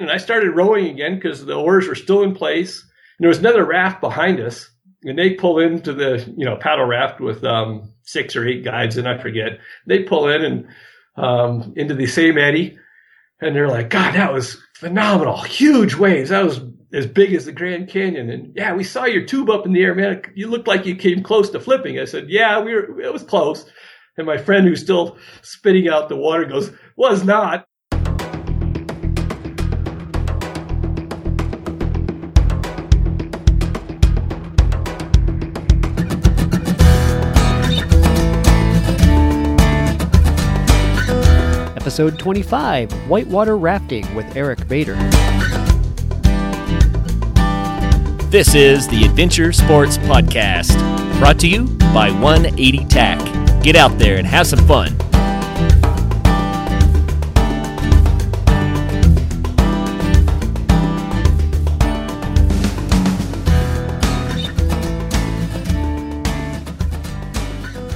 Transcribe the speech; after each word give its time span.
And 0.00 0.10
I 0.10 0.16
started 0.16 0.56
rowing 0.56 0.86
again 0.86 1.16
because 1.16 1.44
the 1.44 1.54
oars 1.54 1.86
were 1.86 1.94
still 1.94 2.22
in 2.22 2.34
place. 2.34 2.80
And 2.80 2.90
there 3.24 3.28
was 3.28 3.38
another 3.38 3.66
raft 3.66 4.00
behind 4.00 4.40
us, 4.40 4.70
and 5.04 5.18
they 5.18 5.34
pull 5.34 5.60
into 5.60 5.92
the 5.92 6.24
you 6.38 6.46
know 6.46 6.56
paddle 6.56 6.86
raft 6.86 7.20
with 7.20 7.44
um, 7.44 7.92
six 8.02 8.34
or 8.34 8.48
eight 8.48 8.64
guides, 8.64 8.96
and 8.96 9.06
I 9.06 9.18
forget. 9.18 9.58
They 9.86 10.04
pull 10.04 10.28
in 10.28 10.42
and 10.42 10.68
um, 11.16 11.74
into 11.76 11.94
the 11.94 12.06
same 12.06 12.38
eddy, 12.38 12.78
and 13.42 13.54
they're 13.54 13.68
like, 13.68 13.90
"God, 13.90 14.14
that 14.14 14.32
was 14.32 14.56
phenomenal! 14.74 15.36
Huge 15.42 15.94
waves. 15.94 16.30
That 16.30 16.46
was 16.46 16.60
as 16.94 17.06
big 17.06 17.34
as 17.34 17.44
the 17.44 17.52
Grand 17.52 17.90
Canyon." 17.90 18.30
And 18.30 18.56
yeah, 18.56 18.72
we 18.74 18.84
saw 18.84 19.04
your 19.04 19.26
tube 19.26 19.50
up 19.50 19.66
in 19.66 19.74
the 19.74 19.82
air, 19.82 19.94
man. 19.94 20.22
You 20.34 20.48
looked 20.48 20.66
like 20.66 20.86
you 20.86 20.96
came 20.96 21.22
close 21.22 21.50
to 21.50 21.60
flipping. 21.60 21.98
I 21.98 22.06
said, 22.06 22.30
"Yeah, 22.30 22.60
we 22.60 22.72
were. 22.72 23.02
It 23.02 23.12
was 23.12 23.22
close." 23.22 23.70
And 24.16 24.26
my 24.26 24.38
friend, 24.38 24.66
who's 24.66 24.80
still 24.80 25.18
spitting 25.42 25.88
out 25.90 26.08
the 26.08 26.16
water, 26.16 26.46
goes, 26.46 26.70
"Was 26.96 27.22
not." 27.22 27.66
Episode 42.00 42.18
25 42.18 43.10
Whitewater 43.10 43.58
Rafting 43.58 44.14
with 44.14 44.34
Eric 44.34 44.66
Bader. 44.68 44.94
This 48.30 48.54
is 48.54 48.88
the 48.88 49.02
Adventure 49.04 49.52
Sports 49.52 49.98
Podcast, 49.98 50.78
brought 51.18 51.38
to 51.40 51.46
you 51.46 51.66
by 51.92 52.10
180 52.10 52.86
TAC. 52.86 53.18
Get 53.62 53.76
out 53.76 53.98
there 53.98 54.16
and 54.16 54.26
have 54.26 54.46
some 54.46 54.66
fun. 54.66 54.96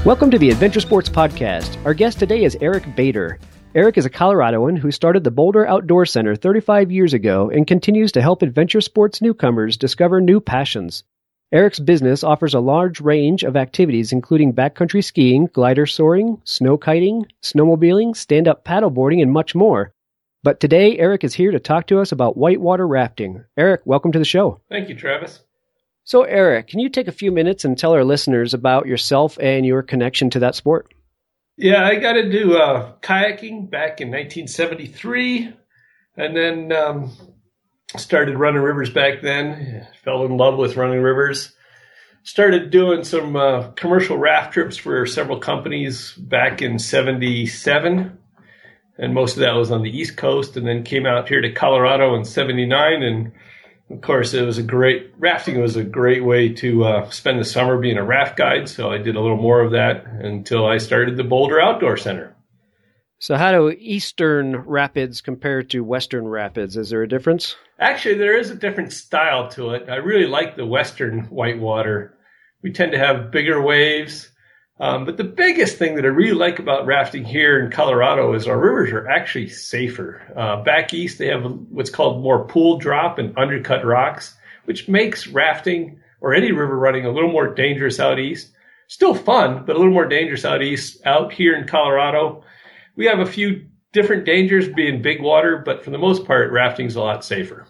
Welcome 0.04 0.30
to 0.30 0.38
the 0.38 0.50
Adventure 0.50 0.80
Sports 0.80 1.08
Podcast. 1.08 1.82
Our 1.86 1.94
guest 1.94 2.18
today 2.18 2.44
is 2.44 2.58
Eric 2.60 2.94
Bader. 2.94 3.38
Eric 3.76 3.98
is 3.98 4.06
a 4.06 4.10
Coloradoan 4.10 4.78
who 4.78 4.92
started 4.92 5.24
the 5.24 5.32
Boulder 5.32 5.66
Outdoor 5.66 6.06
Center 6.06 6.36
35 6.36 6.92
years 6.92 7.12
ago 7.12 7.50
and 7.50 7.66
continues 7.66 8.12
to 8.12 8.22
help 8.22 8.42
adventure 8.42 8.80
sports 8.80 9.20
newcomers 9.20 9.76
discover 9.76 10.20
new 10.20 10.40
passions. 10.40 11.02
Eric's 11.50 11.80
business 11.80 12.22
offers 12.22 12.54
a 12.54 12.60
large 12.60 13.00
range 13.00 13.42
of 13.42 13.56
activities 13.56 14.12
including 14.12 14.52
backcountry 14.52 15.02
skiing, 15.02 15.46
glider 15.46 15.86
soaring, 15.86 16.40
snow 16.44 16.78
kiting, 16.78 17.26
snowmobiling, 17.42 18.14
stand-up 18.14 18.64
paddleboarding, 18.64 19.20
and 19.20 19.32
much 19.32 19.56
more. 19.56 19.92
But 20.44 20.60
today, 20.60 20.96
Eric 20.96 21.24
is 21.24 21.34
here 21.34 21.50
to 21.50 21.58
talk 21.58 21.88
to 21.88 21.98
us 21.98 22.12
about 22.12 22.36
whitewater 22.36 22.86
rafting. 22.86 23.42
Eric, 23.56 23.80
welcome 23.84 24.12
to 24.12 24.20
the 24.20 24.24
show. 24.24 24.60
Thank 24.68 24.88
you, 24.88 24.94
Travis. 24.94 25.40
So, 26.04 26.22
Eric, 26.22 26.68
can 26.68 26.78
you 26.78 26.90
take 26.90 27.08
a 27.08 27.12
few 27.12 27.32
minutes 27.32 27.64
and 27.64 27.76
tell 27.76 27.92
our 27.92 28.04
listeners 28.04 28.54
about 28.54 28.86
yourself 28.86 29.36
and 29.40 29.66
your 29.66 29.82
connection 29.82 30.30
to 30.30 30.38
that 30.38 30.54
sport? 30.54 30.93
Yeah, 31.56 31.86
I 31.86 31.94
got 31.96 32.16
into 32.16 32.56
uh, 32.56 32.94
kayaking 33.00 33.70
back 33.70 34.00
in 34.00 34.08
1973, 34.08 35.54
and 36.16 36.36
then 36.36 36.72
um, 36.72 37.12
started 37.96 38.36
running 38.36 38.60
rivers 38.60 38.90
back 38.90 39.22
then. 39.22 39.86
Fell 40.02 40.24
in 40.24 40.36
love 40.36 40.58
with 40.58 40.76
running 40.76 41.00
rivers. 41.00 41.54
Started 42.24 42.72
doing 42.72 43.04
some 43.04 43.36
uh, 43.36 43.70
commercial 43.72 44.18
raft 44.18 44.52
trips 44.52 44.76
for 44.76 45.06
several 45.06 45.38
companies 45.38 46.12
back 46.14 46.60
in 46.60 46.80
'77, 46.80 48.18
and 48.98 49.14
most 49.14 49.34
of 49.34 49.40
that 49.40 49.54
was 49.54 49.70
on 49.70 49.82
the 49.82 49.96
East 49.96 50.16
Coast. 50.16 50.56
And 50.56 50.66
then 50.66 50.82
came 50.82 51.06
out 51.06 51.28
here 51.28 51.40
to 51.40 51.52
Colorado 51.52 52.16
in 52.16 52.24
'79 52.24 53.02
and 53.04 53.30
of 53.94 54.00
course, 54.00 54.34
it 54.34 54.42
was 54.42 54.58
a 54.58 54.62
great 54.62 55.12
rafting 55.18 55.56
it 55.56 55.60
was 55.60 55.76
a 55.76 55.84
great 55.84 56.24
way 56.24 56.48
to 56.54 56.84
uh, 56.84 57.10
spend 57.10 57.38
the 57.38 57.44
summer 57.44 57.78
being 57.78 57.96
a 57.96 58.04
raft 58.04 58.36
guide. 58.36 58.68
So 58.68 58.90
I 58.90 58.98
did 58.98 59.16
a 59.16 59.20
little 59.20 59.36
more 59.36 59.60
of 59.60 59.72
that 59.72 60.06
until 60.06 60.66
I 60.66 60.78
started 60.78 61.16
the 61.16 61.24
Boulder 61.24 61.60
Outdoor 61.60 61.96
Center. 61.96 62.34
So, 63.20 63.36
how 63.36 63.52
do 63.52 63.70
Eastern 63.70 64.56
Rapids 64.56 65.20
compare 65.20 65.62
to 65.62 65.84
Western 65.84 66.26
Rapids? 66.26 66.76
Is 66.76 66.90
there 66.90 67.02
a 67.02 67.08
difference? 67.08 67.56
Actually, 67.78 68.16
there 68.16 68.36
is 68.36 68.50
a 68.50 68.56
different 68.56 68.92
style 68.92 69.48
to 69.50 69.70
it. 69.70 69.88
I 69.88 69.96
really 69.96 70.26
like 70.26 70.56
the 70.56 70.66
Western 70.66 71.20
whitewater. 71.26 72.18
We 72.62 72.72
tend 72.72 72.92
to 72.92 72.98
have 72.98 73.30
bigger 73.30 73.62
waves. 73.62 74.30
Um, 74.80 75.04
but 75.04 75.16
the 75.16 75.24
biggest 75.24 75.78
thing 75.78 75.94
that 75.94 76.04
I 76.04 76.08
really 76.08 76.34
like 76.34 76.58
about 76.58 76.86
rafting 76.86 77.24
here 77.24 77.64
in 77.64 77.70
Colorado 77.70 78.34
is 78.34 78.48
our 78.48 78.58
rivers 78.58 78.90
are 78.90 79.08
actually 79.08 79.48
safer. 79.48 80.20
Uh, 80.36 80.62
back 80.64 80.92
east, 80.92 81.18
they 81.18 81.28
have 81.28 81.44
what's 81.70 81.90
called 81.90 82.22
more 82.22 82.44
pool 82.44 82.78
drop 82.78 83.18
and 83.18 83.38
undercut 83.38 83.84
rocks, 83.84 84.36
which 84.64 84.88
makes 84.88 85.28
rafting 85.28 86.00
or 86.20 86.34
any 86.34 86.50
river 86.50 86.76
running 86.76 87.06
a 87.06 87.12
little 87.12 87.30
more 87.30 87.54
dangerous 87.54 88.00
out 88.00 88.18
east. 88.18 88.50
Still 88.88 89.14
fun, 89.14 89.64
but 89.64 89.76
a 89.76 89.78
little 89.78 89.92
more 89.92 90.08
dangerous 90.08 90.44
out 90.44 90.62
east. 90.62 91.00
Out 91.06 91.32
here 91.32 91.54
in 91.54 91.68
Colorado, 91.68 92.42
we 92.96 93.06
have 93.06 93.20
a 93.20 93.26
few 93.26 93.66
different 93.92 94.24
dangers 94.24 94.68
being 94.68 95.02
big 95.02 95.22
water, 95.22 95.62
but 95.64 95.84
for 95.84 95.90
the 95.90 95.98
most 95.98 96.26
part, 96.26 96.50
rafting's 96.50 96.96
a 96.96 97.00
lot 97.00 97.24
safer. 97.24 97.66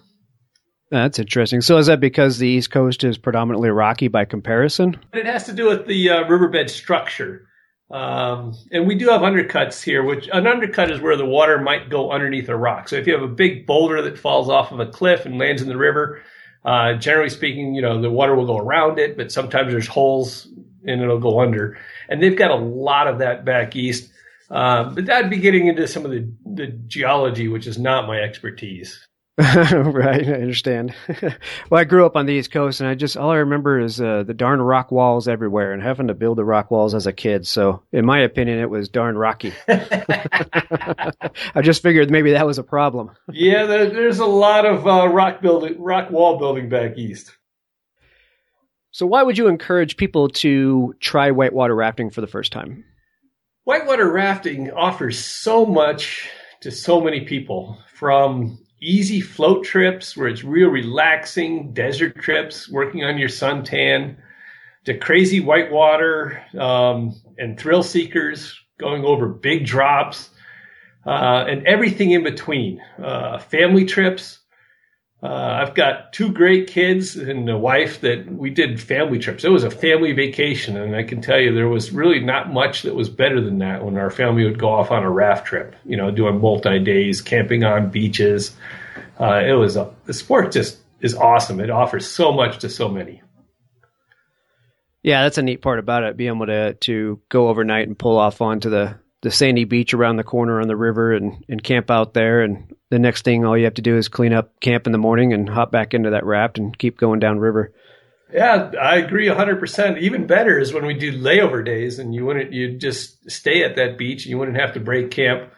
That's 0.95 1.19
interesting. 1.19 1.61
So 1.61 1.79
is 1.79 1.89
that 1.89 1.99
because 1.99 2.39
the 2.39 2.47
East 2.47 2.71
Coast 2.71 3.03
is 3.03 3.19
predominantly 3.19 3.69
rocky 3.69 4.07
by 4.07 4.27
comparison? 4.27 4.97
It 5.13 5.27
has 5.27 5.45
to 5.47 5.53
do 5.53 5.67
with 5.67 5.89
the 5.89 6.11
uh, 6.11 6.29
riverbed 6.29 6.71
structure. 6.71 7.49
Um, 7.91 8.55
and 8.71 8.87
we 8.87 8.95
do 8.95 9.09
have 9.09 9.23
undercuts 9.23 9.83
here, 9.83 10.05
which 10.05 10.29
an 10.33 10.47
undercut 10.47 10.93
is 10.93 11.01
where 11.01 11.17
the 11.17 11.27
water 11.27 11.59
might 11.59 11.91
go 11.91 12.13
underneath 12.13 12.49
a 12.49 12.57
rock. 12.57 12.89
So 12.89 12.95
if 12.95 13.09
you 13.09 13.13
have 13.13 13.25
a 13.25 13.29
big 13.29 13.67
boulder 13.67 14.03
that 14.03 14.17
falls 14.17 14.49
off 14.49 14.71
of 14.71 14.79
a 14.79 14.87
cliff 14.87 15.27
and 15.27 15.37
lands 15.37 15.63
in 15.63 15.69
the 15.69 15.77
river, 15.77 16.23
uh, 16.65 16.95
generally 16.95 17.29
speaking, 17.29 17.75
you 17.75 17.83
know, 17.83 18.01
the 18.01 18.09
water 18.09 18.37
will 18.37 18.47
go 18.47 18.59
around 18.59 19.01
it, 19.01 19.17
but 19.17 19.33
sometimes 19.33 19.73
there's 19.73 19.89
holes 19.89 20.47
and 20.87 21.03
it'll 21.03 21.19
go 21.19 21.41
under. 21.41 21.77
And 22.09 22.23
they've 22.23 22.39
got 22.39 22.53
a 22.53 22.57
lot 22.57 23.09
of 23.09 23.19
that 23.19 23.45
back 23.45 23.75
east. 23.75 24.13
Uh, 24.49 24.91
but 24.91 25.07
that'd 25.07 25.29
be 25.29 25.39
getting 25.39 25.67
into 25.67 25.89
some 25.89 26.05
of 26.05 26.13
the, 26.13 26.33
the 26.47 26.67
geology, 26.87 27.49
which 27.49 27.67
is 27.67 27.79
not 27.81 28.07
my 28.07 28.21
expertise. 28.21 29.05
right, 29.39 30.29
I 30.29 30.35
understand. 30.35 30.95
well, 31.69 31.81
I 31.81 31.83
grew 31.83 32.07
up 32.07 32.15
on 32.15 32.27
the 32.27 32.35
East 32.35 32.53
Coast, 32.53 32.81
and 32.81 32.89
I 32.89 32.95
just 32.95 33.17
all 33.17 33.31
I 33.31 33.39
remember 33.39 33.81
is 33.81 34.01
uh, 34.01 34.23
the 34.23 34.33
darn 34.33 34.63
rock 34.63 34.93
walls 34.93 35.27
everywhere, 35.27 35.73
and 35.73 35.83
having 35.83 36.07
to 36.07 36.15
build 36.15 36.39
the 36.39 36.45
rock 36.45 36.71
walls 36.71 36.95
as 36.95 37.09
a 37.09 37.13
kid. 37.13 37.45
So, 37.45 37.83
in 37.91 38.07
my 38.07 38.21
opinion, 38.21 38.61
it 38.61 38.71
was 38.71 38.89
darn 38.89 39.19
rocky. 39.19 39.53
I 39.69 41.63
just 41.63 41.83
figured 41.83 42.13
maybe 42.13 42.31
that 42.31 42.47
was 42.47 42.59
a 42.59 42.63
problem. 42.63 43.11
yeah, 43.33 43.67
there, 43.67 43.91
there's 43.91 44.21
a 44.21 44.25
lot 44.27 44.67
of 44.67 44.87
uh, 44.87 45.09
rock 45.09 45.43
building, 45.43 45.83
rock 45.83 46.13
wall 46.13 46.39
building 46.39 46.69
back 46.69 46.97
east. 46.97 47.37
So, 48.93 49.05
why 49.05 49.25
would 49.25 49.37
you 49.37 49.49
encourage 49.49 49.97
people 49.97 50.29
to 50.29 50.95
try 51.01 51.33
whitewater 51.33 51.75
rafting 51.75 52.11
for 52.11 52.21
the 52.21 52.29
first 52.29 52.53
time? 52.53 52.85
Whitewater 53.65 54.09
rafting 54.09 54.71
offers 54.71 55.19
so 55.19 55.67
much 55.67 56.29
to 56.61 56.71
so 56.71 57.01
many 57.01 57.23
people 57.23 57.79
from 57.95 58.64
easy 58.81 59.21
float 59.21 59.65
trips 59.65 60.17
where 60.17 60.29
it's 60.29 60.45
real 60.45 60.69
relaxing, 60.69 61.73
desert 61.73 62.17
trips, 62.17 62.69
working 62.69 63.05
on 63.05 63.19
your 63.19 63.29
suntan, 63.29 64.17
to 64.85 64.99
crazy 64.99 65.41
whitewater 65.41 66.43
um, 66.59 67.15
and 67.39 67.59
thrill 67.59 67.83
seekers 67.83 68.59
going 68.79 69.05
over 69.05 69.29
big 69.29 69.65
drops, 69.65 70.31
uh, 71.07 71.45
and 71.49 71.67
everything 71.67 72.11
in 72.11 72.23
between. 72.23 72.83
Uh, 73.03 73.39
family 73.39 73.85
trips. 73.85 74.41
Uh, 75.25 75.63
I've 75.63 75.75
got 75.75 76.13
two 76.13 76.31
great 76.31 76.67
kids 76.67 77.17
and 77.17 77.49
a 77.49 77.57
wife 77.57 78.03
that 78.03 78.31
we 78.31 78.51
did 78.51 78.79
family 78.79 79.19
trips. 79.19 79.43
It 79.43 79.49
was 79.49 79.65
a 79.65 79.71
family 79.71 80.13
vacation, 80.13 80.77
and 80.77 80.95
I 80.95 81.03
can 81.03 81.23
tell 81.23 81.41
you 81.41 81.55
there 81.55 81.67
was 81.67 81.93
really 81.93 82.21
not 82.21 82.53
much 82.53 82.83
that 82.83 82.95
was 82.95 83.09
better 83.09 83.41
than 83.41 83.57
that 83.61 83.83
when 83.83 83.97
our 83.97 84.11
family 84.11 84.45
would 84.45 84.59
go 84.59 84.69
off 84.69 84.91
on 84.91 85.03
a 85.03 85.11
raft 85.11 85.47
trip. 85.47 85.77
You 85.87 85.97
know, 85.97 86.11
doing 86.11 86.43
multi 86.43 86.79
days, 86.79 87.23
camping 87.23 87.65
on 87.65 87.89
beaches. 87.89 88.55
Uh, 89.19 89.41
it 89.47 89.55
was 89.55 89.77
a, 89.77 89.91
the 90.05 90.13
sport 90.13 90.53
just 90.53 90.77
is 91.01 91.15
awesome. 91.15 91.59
It 91.59 91.71
offers 91.71 92.07
so 92.07 92.31
much 92.31 92.59
to 92.59 92.69
so 92.69 92.91
many. 92.91 93.23
Yeah, 95.03 95.23
that's 95.23 95.39
a 95.39 95.43
neat 95.43 95.63
part 95.63 95.79
about 95.79 96.03
it. 96.03 96.19
Being 96.19 96.35
able 96.35 96.47
to 96.47 96.75
to 96.75 97.19
go 97.31 97.49
overnight 97.49 97.89
and 97.89 97.99
pull 97.99 98.19
off 98.19 98.43
onto 98.43 98.69
the 98.69 98.99
the 99.25 99.31
sandy 99.31 99.65
beach 99.65 99.95
around 99.95 100.17
the 100.17 100.23
corner 100.23 100.61
on 100.61 100.69
the 100.69 100.77
river 100.77 101.15
and, 101.15 101.43
and 101.49 101.65
camp 101.65 101.91
out 101.91 102.13
there. 102.13 102.43
And 102.43 102.77
the 102.91 102.99
next 102.99 103.25
thing, 103.25 103.45
all 103.45 103.57
you 103.57 103.65
have 103.65 103.75
to 103.75 103.83
do 103.83 103.97
is 103.97 104.07
clean 104.07 104.35
up 104.35 104.61
camp 104.61 104.85
in 104.87 104.93
the 104.93 104.99
morning 104.99 105.33
and 105.33 105.49
hop 105.49 105.73
back 105.73 105.95
into 105.95 106.11
that 106.11 106.27
raft 106.27 106.59
and 106.59 106.79
keep 106.79 106.99
going 106.99 107.21
down 107.21 107.39
river. 107.39 107.73
Yeah, 108.33 108.71
I 108.81 108.97
agree 108.97 109.27
100%. 109.27 109.99
Even 109.99 110.27
better 110.27 110.59
is 110.59 110.75
when 110.75 110.85
we 110.85 110.93
do 110.93 111.19
layover 111.19 111.65
days 111.65 111.99
and 111.99 112.15
you 112.15 112.27
wouldn't, 112.27 112.53
you'd 112.53 112.81
just 112.81 113.31
stay 113.31 113.65
at 113.65 113.77
that 113.77 113.97
beach 113.97 114.25
and 114.25 114.31
you 114.31 114.37
wouldn't 114.37 114.59
have 114.59 114.75
to 114.75 114.81
break 114.81 115.11
camp 115.11 115.51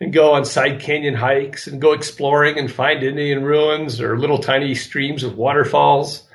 and 0.00 0.14
go 0.14 0.32
on 0.32 0.46
side 0.46 0.80
canyon 0.80 1.14
hikes 1.14 1.66
and 1.66 1.78
go 1.78 1.92
exploring 1.92 2.58
and 2.58 2.72
find 2.72 3.02
Indian 3.02 3.44
ruins 3.44 4.00
or 4.00 4.18
little 4.18 4.38
tiny 4.38 4.74
streams 4.74 5.22
with 5.22 5.34
waterfalls. 5.34 6.26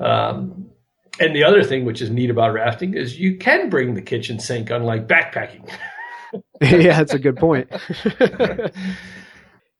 Um, 0.00 0.70
and 1.20 1.36
the 1.36 1.44
other 1.44 1.62
thing 1.62 1.84
which 1.84 2.00
is 2.00 2.08
neat 2.08 2.30
about 2.30 2.54
rafting 2.54 2.94
is 2.94 3.20
you 3.20 3.36
can 3.36 3.68
bring 3.68 3.92
the 3.92 4.02
kitchen 4.02 4.38
sink, 4.38 4.70
unlike 4.70 5.06
backpacking. 5.06 5.70
yeah, 6.60 6.98
that's 6.98 7.14
a 7.14 7.18
good 7.18 7.36
point. 7.36 7.68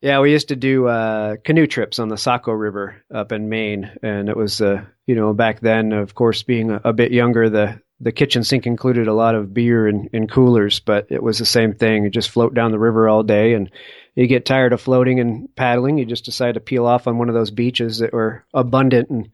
yeah, 0.01 0.21
we 0.21 0.33
used 0.33 0.49
to 0.49 0.57
do 0.57 0.87
uh, 0.87 1.37
canoe 1.45 1.67
trips 1.67 1.99
on 1.99 2.09
the 2.09 2.19
Saco 2.19 2.53
River 2.53 3.03
up 3.13 3.33
in 3.33 3.49
Maine, 3.49 3.91
and 4.03 4.29
it 4.29 4.37
was, 4.37 4.61
uh, 4.61 4.85
you 5.07 5.15
know, 5.15 5.33
back 5.33 5.61
then, 5.61 5.93
of 5.93 6.15
course, 6.15 6.43
being 6.43 6.71
a, 6.71 6.81
a, 6.85 6.93
bit 6.93 7.13
younger, 7.13 7.49
the 7.49 7.81
the 7.99 8.13
kitchen 8.13 8.45
sink 8.45 8.67
included 8.67 9.09
a 9.09 9.15
lot 9.15 9.35
of 9.35 9.55
beer 9.55 9.87
and, 9.87 10.11
and 10.13 10.31
coolers, 10.31 10.81
but 10.81 11.07
it 11.11 11.23
was 11.23 11.39
the 11.39 11.47
same 11.47 11.73
thing. 11.73 12.05
You 12.05 12.11
just 12.11 12.29
float 12.29 12.53
down 12.53 12.71
the 12.71 12.79
river 12.79 13.09
all 13.09 13.23
day, 13.23 13.55
and 13.55 13.71
you 14.15 14.27
get 14.27 14.45
tired 14.45 14.75
of 14.75 14.83
floating 14.83 15.19
and 15.19 15.55
paddling. 15.57 15.97
You 15.97 16.05
just 16.05 16.27
decide 16.27 16.55
to 16.55 16.61
peel 16.61 16.87
off 16.87 17.07
on 17.07 17.17
one 17.17 17.29
of 17.29 17.35
those 17.35 17.51
beaches 17.51 17.99
that 17.99 18.13
were 18.13 18.45
abundant 18.53 19.09
and 19.09 19.31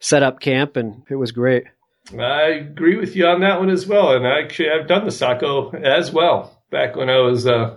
set 0.00 0.22
up 0.22 0.40
camp, 0.40 0.76
and 0.76 1.02
it 1.10 1.16
was 1.16 1.32
great. 1.32 1.64
I 2.12 2.42
agree 2.48 2.96
with 2.96 3.16
you 3.16 3.26
on 3.26 3.40
that 3.40 3.60
one 3.60 3.70
as 3.70 3.86
well, 3.86 4.14
and 4.14 4.26
actually, 4.26 4.70
I've 4.70 4.88
done 4.88 5.04
the 5.04 5.10
Saco 5.10 5.70
as 5.70 6.12
well 6.12 6.62
back 6.70 6.96
when 6.96 7.08
I 7.08 7.18
was. 7.18 7.46
Uh 7.46 7.76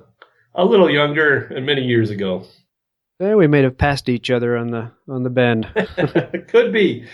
a 0.57 0.65
little 0.65 0.89
younger 0.89 1.45
and 1.56 1.65
many 1.65 1.83
years 1.83 2.09
ago. 2.09 2.45
Yeah, 3.19 3.35
we 3.35 3.47
may 3.47 3.62
have 3.62 3.77
passed 3.77 4.09
each 4.09 4.29
other 4.29 4.57
on 4.57 4.71
the 4.71 4.91
on 5.07 5.24
the 5.24 5.29
bend. 5.29 5.68
Could 6.50 6.74
be. 6.74 7.06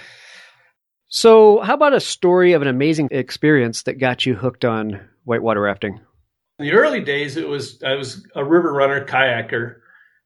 So, 1.09 1.59
how 1.59 1.75
about 1.75 1.93
a 1.93 1.99
story 1.99 2.53
of 2.53 2.63
an 2.63 2.67
amazing 2.67 3.09
experience 3.11 3.83
that 3.83 3.99
got 3.99 4.25
you 4.25 4.33
hooked 4.33 4.65
on 4.65 4.99
whitewater 5.25 5.61
rafting? 5.61 5.99
In 6.57 6.65
the 6.65 6.73
early 6.73 7.01
days, 7.01 7.37
it 7.37 7.47
was 7.47 7.81
I 7.83 7.93
was 7.93 8.25
a 8.35 8.43
river 8.43 8.73
runner, 8.73 9.05
kayaker, 9.05 9.75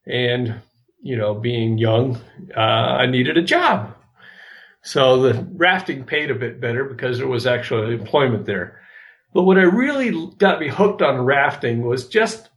and 0.05 0.61
you 1.01 1.17
know, 1.17 1.33
being 1.33 1.77
young, 1.77 2.19
uh, 2.55 2.59
I 2.59 3.05
needed 3.05 3.37
a 3.37 3.43
job. 3.43 3.95
So 4.87 5.21
the 5.21 5.45
rafting 5.51 6.05
paid 6.05 6.31
a 6.31 6.35
bit 6.35 6.61
better 6.61 6.85
because 6.85 7.17
there 7.17 7.27
was 7.27 7.45
actual 7.45 7.91
employment 7.91 8.45
there. 8.45 8.79
But 9.33 9.43
what 9.43 9.57
I 9.57 9.63
really 9.63 10.31
got 10.37 10.61
me 10.61 10.69
hooked 10.69 11.01
on 11.01 11.25
rafting 11.25 11.81
was 11.81 12.07
just 12.07 12.49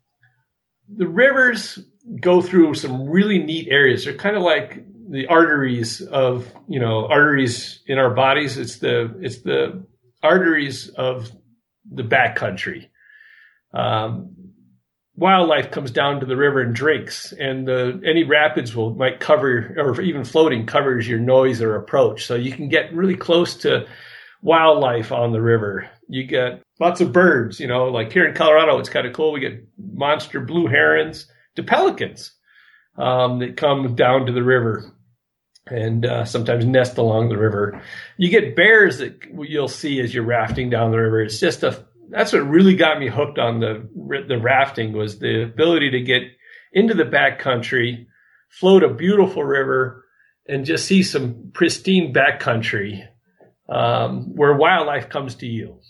the 0.88 1.08
rivers 1.08 1.80
go 2.20 2.40
through 2.40 2.74
some 2.74 3.08
really 3.08 3.40
neat 3.40 3.66
areas. 3.68 4.04
They're 4.04 4.14
kind 4.14 4.36
of 4.36 4.44
like 4.44 4.84
the 5.10 5.26
arteries 5.26 6.02
of 6.02 6.46
you 6.68 6.78
know 6.78 7.08
arteries 7.08 7.80
in 7.88 7.98
our 7.98 8.14
bodies. 8.14 8.56
It's 8.58 8.78
the 8.78 9.12
it's 9.20 9.38
the 9.38 9.84
arteries 10.22 10.88
of 10.88 11.32
the 11.92 12.04
backcountry. 12.04 12.90
Um, 13.74 14.36
wildlife 15.20 15.70
comes 15.70 15.90
down 15.90 16.18
to 16.18 16.26
the 16.26 16.36
river 16.36 16.62
and 16.62 16.74
drinks, 16.74 17.32
and 17.32 17.68
any 17.68 18.24
rapids 18.24 18.74
will 18.74 18.94
might 18.94 19.20
cover 19.20 19.74
or 19.76 20.00
even 20.00 20.24
floating 20.24 20.66
covers 20.66 21.06
your 21.06 21.20
noise 21.20 21.60
or 21.60 21.76
approach, 21.76 22.26
so 22.26 22.34
you 22.34 22.50
can 22.50 22.68
get 22.68 22.92
really 22.94 23.16
close 23.16 23.54
to 23.56 23.86
wildlife 24.42 25.12
on 25.12 25.32
the 25.32 25.42
river. 25.42 25.88
You 26.08 26.24
get 26.24 26.62
lots 26.80 27.02
of 27.02 27.12
birds, 27.12 27.60
you 27.60 27.68
know, 27.68 27.88
like 27.88 28.10
here 28.10 28.26
in 28.26 28.34
Colorado, 28.34 28.78
it's 28.78 28.88
kind 28.88 29.06
of 29.06 29.12
cool. 29.12 29.32
We 29.32 29.40
get 29.40 29.68
monster 29.78 30.40
blue 30.40 30.66
herons 30.66 31.26
to 31.56 31.62
pelicans 31.62 32.32
um, 32.96 33.40
that 33.40 33.58
come 33.58 33.94
down 33.94 34.24
to 34.26 34.32
the 34.32 34.42
river 34.42 34.90
and 35.66 36.06
uh, 36.06 36.24
sometimes 36.24 36.64
nest 36.64 36.96
along 36.96 37.28
the 37.28 37.36
river. 37.36 37.82
You 38.16 38.30
get 38.30 38.56
bears 38.56 38.98
that 38.98 39.22
you'll 39.38 39.68
see 39.68 40.00
as 40.00 40.14
you're 40.14 40.24
rafting 40.24 40.70
down 40.70 40.90
the 40.90 40.98
river. 40.98 41.22
It's 41.22 41.38
just 41.38 41.62
a 41.62 41.84
that's 42.10 42.32
what 42.32 42.40
really 42.40 42.76
got 42.76 42.98
me 42.98 43.08
hooked 43.08 43.38
on 43.38 43.60
the 43.60 43.88
the 44.28 44.38
rafting 44.38 44.92
was 44.92 45.18
the 45.18 45.42
ability 45.42 45.90
to 45.90 46.00
get 46.00 46.22
into 46.72 46.94
the 46.94 47.04
backcountry, 47.04 48.06
float 48.48 48.82
a 48.82 48.88
beautiful 48.88 49.44
river, 49.44 50.04
and 50.46 50.64
just 50.64 50.86
see 50.86 51.02
some 51.02 51.50
pristine 51.52 52.12
backcountry 52.12 53.06
um, 53.68 54.34
where 54.34 54.54
wildlife 54.54 55.08
comes 55.08 55.36
to 55.36 55.46
you. 55.46 55.80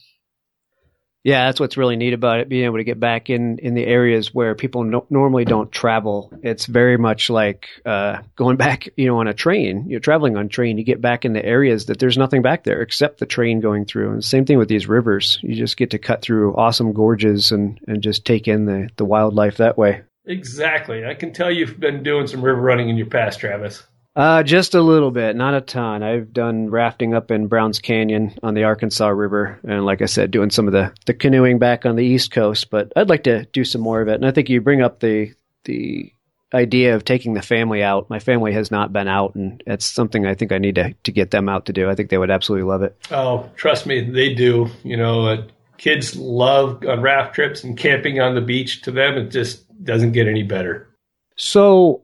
Yeah, 1.23 1.47
that's 1.47 1.61
what's 1.61 1.77
really 1.77 1.97
neat 1.97 2.15
about 2.15 2.41
it, 2.41 2.49
being 2.49 2.65
able 2.65 2.79
to 2.79 2.85
get 2.85 2.99
back 2.99 3.29
in, 3.29 3.59
in 3.59 3.75
the 3.75 3.85
areas 3.85 4.33
where 4.33 4.55
people 4.55 4.85
no- 4.85 5.07
normally 5.11 5.45
don't 5.45 5.71
travel. 5.71 6.33
It's 6.43 6.65
very 6.65 6.97
much 6.97 7.29
like 7.29 7.69
uh, 7.85 8.23
going 8.37 8.57
back, 8.57 8.89
you 8.97 9.07
know, 9.07 9.19
on 9.19 9.29
a 9.29 9.35
train. 9.35 9.85
You're 9.89 10.01
traveling 10.01 10.39
on 10.39 10.49
train, 10.49 10.79
you 10.79 10.85
get 10.85 11.03
back 11.03 11.27
in 11.27 11.35
the 11.35 11.45
areas 11.45 11.87
that 11.87 11.99
there's 11.99 12.17
nothing 12.17 12.41
back 12.41 12.65
there 12.65 12.81
except 12.81 13.19
the 13.19 13.27
train 13.27 13.61
going 13.61 13.85
through. 13.85 14.09
And 14.09 14.19
the 14.19 14.23
same 14.23 14.47
thing 14.47 14.57
with 14.57 14.69
these 14.69 14.89
rivers. 14.89 15.39
You 15.43 15.55
just 15.55 15.77
get 15.77 15.91
to 15.91 15.99
cut 15.99 16.23
through 16.23 16.57
awesome 16.57 16.95
gorges 16.95 17.53
and, 17.53 17.79
and 17.87 18.03
just 18.03 18.25
take 18.25 18.49
in 18.49 18.65
the, 18.65 18.89
the 18.97 19.05
wildlife 19.05 19.59
that 19.59 19.77
way. 19.77 20.03
Exactly. 20.25 21.05
I 21.05 21.15
can 21.15 21.33
tell 21.35 21.51
you've 21.51 21.79
been 21.79 22.03
doing 22.03 22.29
some 22.29 22.43
river 22.43 22.61
running 22.61 22.89
in 22.89 22.97
your 22.97 23.07
past, 23.09 23.41
Travis. 23.41 23.83
Uh, 24.17 24.43
just 24.43 24.75
a 24.75 24.83
little 24.83 25.13
bit, 25.13 25.37
not 25.37 25.55
a 25.55 25.61
ton. 25.61 26.03
I've 26.03 26.33
done 26.33 26.69
rafting 26.69 27.15
up 27.15 27.31
in 27.31 27.47
Browns 27.47 27.79
Canyon 27.79 28.35
on 28.43 28.55
the 28.55 28.65
Arkansas 28.65 29.09
River, 29.09 29.61
and 29.63 29.87
like 29.87 30.03
I 30.03 30.07
said, 30.07 30.33
doing 30.33 30.51
some 30.51 30.67
of 30.67 30.73
the, 30.73 30.93
the 31.07 31.15
canoeing 31.15 31.59
back 31.59 31.87
on 31.87 31.95
the 31.95 32.05
East 32.05 32.33
Coast. 32.33 32.71
But 32.71 32.93
I'd 32.97 33.09
like 33.09 33.23
to 33.25 33.45
do 33.47 33.65
some 33.65 33.81
more 33.81 34.01
of 34.01 34.09
it. 34.09 34.15
And 34.15 34.27
I 34.27 34.33
think 34.33 34.49
you 34.49 34.61
bring 34.61 34.83
up 34.83 35.01
the 35.01 35.33
the 35.65 36.13
idea 36.53 36.97
of 36.97 37.05
taking 37.05 37.35
the 37.35 37.43
family 37.43 37.83
out. 37.83 38.11
My 38.11 38.19
family 38.19 38.53
has 38.53 38.73
not 38.73 38.93
been 38.93 39.07
out, 39.07 39.37
and 39.37 39.63
it's 39.67 39.87
something 39.87 40.27
I 40.27 40.35
think 40.35 40.51
I 40.51 40.59
need 40.59 40.75
to 40.75 40.93
to 40.93 41.13
get 41.13 41.31
them 41.31 41.49
out 41.49 41.67
to 41.67 41.73
do. 41.73 41.89
I 41.89 41.95
think 41.95 42.11
they 42.11 42.19
would 42.19 42.33
absolutely 42.33 42.69
love 42.69 42.83
it. 42.83 42.97
Oh, 43.13 43.49
trust 43.55 43.87
me, 43.87 44.01
they 44.01 44.35
do. 44.35 44.69
You 44.83 44.97
know, 44.97 45.27
uh, 45.27 45.43
kids 45.79 46.17
love 46.17 46.85
on 46.85 47.01
raft 47.01 47.37
trips 47.37 47.63
and 47.63 47.79
camping 47.79 48.21
on 48.21 48.35
the 48.35 48.41
beach. 48.41 48.83
To 48.83 48.91
them, 48.91 49.17
it 49.17 49.31
just 49.31 49.65
doesn't 49.85 50.13
get 50.13 50.27
any 50.27 50.43
better. 50.43 50.89
So 51.37 52.03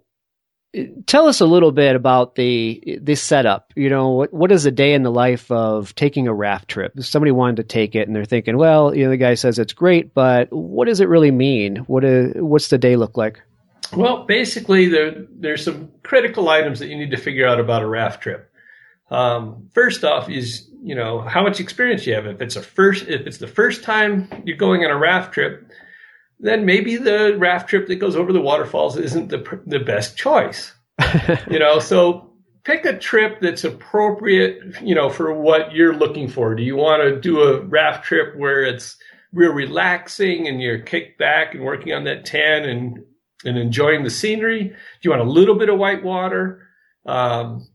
tell 1.07 1.27
us 1.29 1.41
a 1.41 1.47
little 1.47 1.73
bit 1.73 1.97
about 1.97 2.35
the 2.35 2.99
this 3.01 3.23
setup. 3.23 3.73
You 3.77 3.89
know, 3.89 4.11
what, 4.11 4.33
what 4.33 4.53
is 4.53 4.67
a 4.67 4.71
day 4.71 4.95
in 4.95 5.03
the 5.03 5.11
life 5.11 5.51
of 5.51 5.95
taking 5.95 6.29
a 6.29 6.35
raft 6.35 6.69
trip? 6.69 6.93
Somebody 7.01 7.33
wanted 7.33 7.57
to 7.57 7.63
take 7.65 7.95
it, 7.95 8.07
and 8.07 8.15
they're 8.15 8.25
thinking, 8.25 8.57
well, 8.57 8.95
you 8.95 9.05
know, 9.05 9.11
the 9.11 9.17
guy 9.17 9.35
says 9.35 9.59
it's 9.59 9.73
great, 9.73 10.15
but 10.15 10.49
what 10.53 10.87
does 10.87 11.01
it 11.01 11.09
really 11.09 11.31
mean? 11.31 11.77
What 11.87 12.05
is, 12.05 12.35
what's 12.37 12.69
the 12.69 12.79
day 12.79 12.97
look 12.97 13.17
like? 13.17 13.41
Well, 13.95 14.25
basically, 14.25 14.89
there 14.89 15.27
there's 15.31 15.65
some 15.65 15.91
critical 16.03 16.49
items 16.49 16.79
that 16.81 16.89
you 16.89 16.97
need 16.97 17.11
to 17.11 17.17
figure 17.17 17.47
out 17.47 17.61
about 17.61 17.83
a 17.83 17.87
raft 17.87 18.23
trip. 18.23 18.51
Um, 19.11 19.69
first 19.73 20.05
off, 20.05 20.29
is 20.29 20.69
you 20.83 20.95
know 20.95 21.21
how 21.21 21.43
much 21.43 21.61
experience 21.61 22.07
you 22.07 22.15
have. 22.15 22.27
If 22.27 22.41
it's 22.41 22.57
a 22.57 22.63
first, 22.63 23.07
if 23.07 23.27
it's 23.27 23.39
the 23.39 23.47
first 23.47 23.85
time 23.85 24.29
you're 24.45 24.57
going 24.57 24.85
on 24.85 24.91
a 24.91 24.97
raft 24.97 25.33
trip, 25.33 25.71
then 26.39 26.67
maybe 26.67 26.97
the 26.97 27.37
raft 27.39 27.69
trip 27.69 27.87
that 27.89 27.97
goes 27.97 28.17
over 28.17 28.33
the 28.33 28.41
waterfalls 28.41 28.97
isn't 28.97 29.29
the 29.29 29.61
the 29.67 29.81
best 29.81 30.17
choice. 30.17 30.73
you 31.51 31.59
know, 31.59 31.79
so 31.79 32.31
pick 32.65 32.85
a 32.85 32.99
trip 32.99 33.41
that's 33.41 33.65
appropriate, 33.65 34.81
you 34.83 34.95
know, 34.95 35.09
for 35.09 35.33
what 35.33 35.73
you're 35.73 35.95
looking 35.95 36.29
for. 36.29 36.55
Do 36.55 36.63
you 36.63 36.77
want 36.77 37.03
to 37.03 37.21
do 37.21 37.41
a 37.41 37.61
raft 37.61 38.05
trip 38.05 38.37
where 38.37 38.63
it's 38.65 38.97
real 39.33 39.53
relaxing 39.53 40.49
and 40.49 40.61
you're 40.61 40.81
kicked 40.81 41.19
back 41.19 41.55
and 41.55 41.63
working 41.63 41.93
on 41.93 42.05
that 42.05 42.25
tan 42.25 42.65
and 42.65 43.05
and 43.45 43.59
enjoying 43.59 44.05
the 44.05 44.11
scenery? 44.11 44.65
Do 44.65 44.75
you 45.03 45.11
want 45.11 45.23
a 45.23 45.31
little 45.31 45.55
bit 45.55 45.69
of 45.69 45.79
white 45.79 46.03
water? 46.03 46.67
Um, 47.07 47.69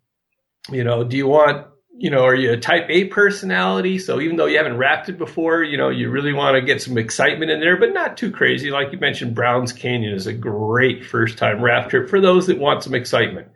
you 0.70 0.84
know, 0.84 1.04
do 1.04 1.18
you 1.18 1.28
want 1.28 1.68
you 1.98 2.10
know, 2.10 2.24
are 2.24 2.36
you 2.36 2.52
a 2.54 2.58
type 2.58 2.88
A 2.90 3.06
personality? 3.06 4.00
So 4.00 4.20
even 4.20 4.38
though 4.38 4.46
you 4.46 4.58
haven't 4.58 4.78
rafted 4.78 5.18
before, 5.18 5.64
you 5.64 5.78
know, 5.78 5.90
you 5.90 6.10
really 6.10 6.34
want 6.34 6.56
to 6.56 6.62
get 6.62 6.82
some 6.82 6.98
excitement 6.98 7.52
in 7.52 7.60
there, 7.60 7.78
but 7.78 7.94
not 7.94 8.18
too 8.18 8.32
crazy. 8.32 8.72
Like 8.72 8.92
you 8.92 9.00
mentioned, 9.00 9.36
Browns 9.36 9.74
Canyon 9.74 10.14
is 10.14 10.28
a 10.28 10.34
great 10.34 11.06
first 11.06 11.38
time 11.38 11.62
raft 11.62 11.90
trip 11.90 12.10
for 12.10 12.22
those 12.22 12.48
that 12.48 12.58
want 12.58 12.84
some 12.84 12.96
excitement. 12.96 13.50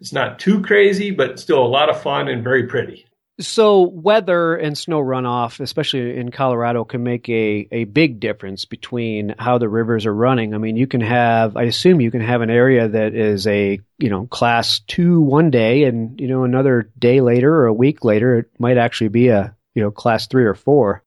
It's 0.00 0.12
not 0.12 0.38
too 0.38 0.62
crazy, 0.62 1.10
but 1.10 1.38
still 1.38 1.62
a 1.62 1.68
lot 1.68 1.90
of 1.90 2.00
fun 2.00 2.28
and 2.28 2.42
very 2.42 2.66
pretty. 2.66 3.06
So 3.40 3.82
weather 3.82 4.54
and 4.54 4.76
snow 4.76 5.00
runoff, 5.00 5.60
especially 5.60 6.18
in 6.18 6.30
Colorado, 6.30 6.84
can 6.84 7.02
make 7.02 7.26
a, 7.28 7.66
a 7.72 7.84
big 7.84 8.20
difference 8.20 8.66
between 8.66 9.34
how 9.38 9.56
the 9.56 9.68
rivers 9.68 10.04
are 10.04 10.14
running. 10.14 10.54
I 10.54 10.58
mean, 10.58 10.76
you 10.76 10.86
can 10.86 11.00
have, 11.00 11.56
I 11.56 11.62
assume 11.62 12.02
you 12.02 12.10
can 12.10 12.20
have 12.20 12.42
an 12.42 12.50
area 12.50 12.86
that 12.86 13.14
is 13.14 13.46
a, 13.46 13.80
you 13.98 14.10
know, 14.10 14.26
class 14.26 14.80
two 14.80 15.22
one 15.22 15.50
day 15.50 15.84
and, 15.84 16.20
you 16.20 16.28
know, 16.28 16.44
another 16.44 16.90
day 16.98 17.22
later 17.22 17.54
or 17.54 17.66
a 17.66 17.72
week 17.72 18.04
later, 18.04 18.40
it 18.40 18.50
might 18.58 18.76
actually 18.76 19.08
be 19.08 19.28
a, 19.28 19.56
you 19.74 19.82
know, 19.82 19.90
class 19.90 20.26
three 20.26 20.44
or 20.44 20.54
four. 20.54 21.02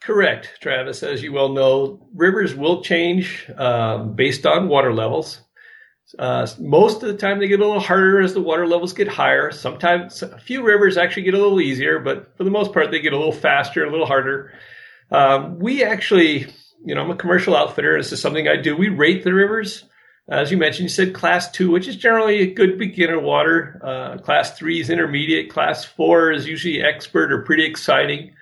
Correct, 0.00 0.58
Travis. 0.60 1.02
As 1.02 1.22
you 1.22 1.32
well 1.32 1.50
know, 1.50 2.08
rivers 2.14 2.54
will 2.54 2.82
change 2.82 3.50
um, 3.56 4.14
based 4.14 4.46
on 4.46 4.68
water 4.68 4.94
levels. 4.94 5.40
Uh, 6.18 6.46
most 6.60 7.02
of 7.02 7.08
the 7.08 7.16
time, 7.16 7.40
they 7.40 7.48
get 7.48 7.60
a 7.60 7.66
little 7.66 7.80
harder 7.80 8.20
as 8.20 8.32
the 8.32 8.40
water 8.40 8.66
levels 8.66 8.92
get 8.92 9.08
higher. 9.08 9.50
Sometimes 9.50 10.22
a 10.22 10.38
few 10.38 10.62
rivers 10.62 10.96
actually 10.96 11.24
get 11.24 11.34
a 11.34 11.38
little 11.38 11.60
easier, 11.60 11.98
but 11.98 12.36
for 12.36 12.44
the 12.44 12.50
most 12.50 12.72
part, 12.72 12.90
they 12.90 13.00
get 13.00 13.12
a 13.12 13.16
little 13.16 13.32
faster, 13.32 13.84
a 13.84 13.90
little 13.90 14.06
harder. 14.06 14.52
Um, 15.10 15.58
we 15.58 15.82
actually, 15.82 16.46
you 16.84 16.94
know, 16.94 17.02
I'm 17.02 17.10
a 17.10 17.16
commercial 17.16 17.56
outfitter. 17.56 17.96
This 17.98 18.12
is 18.12 18.20
something 18.20 18.46
I 18.46 18.56
do. 18.56 18.76
We 18.76 18.88
rate 18.88 19.24
the 19.24 19.34
rivers. 19.34 19.84
As 20.28 20.50
you 20.50 20.56
mentioned, 20.56 20.84
you 20.84 20.88
said 20.88 21.14
class 21.14 21.50
two, 21.50 21.70
which 21.70 21.86
is 21.86 21.96
generally 21.96 22.40
a 22.40 22.52
good 22.52 22.78
beginner 22.78 23.20
water. 23.20 23.80
Uh, 23.82 24.18
class 24.18 24.56
three 24.58 24.80
is 24.80 24.90
intermediate. 24.90 25.50
Class 25.50 25.84
four 25.84 26.32
is 26.32 26.46
usually 26.46 26.82
expert 26.82 27.32
or 27.32 27.42
pretty 27.42 27.64
exciting. 27.64 28.34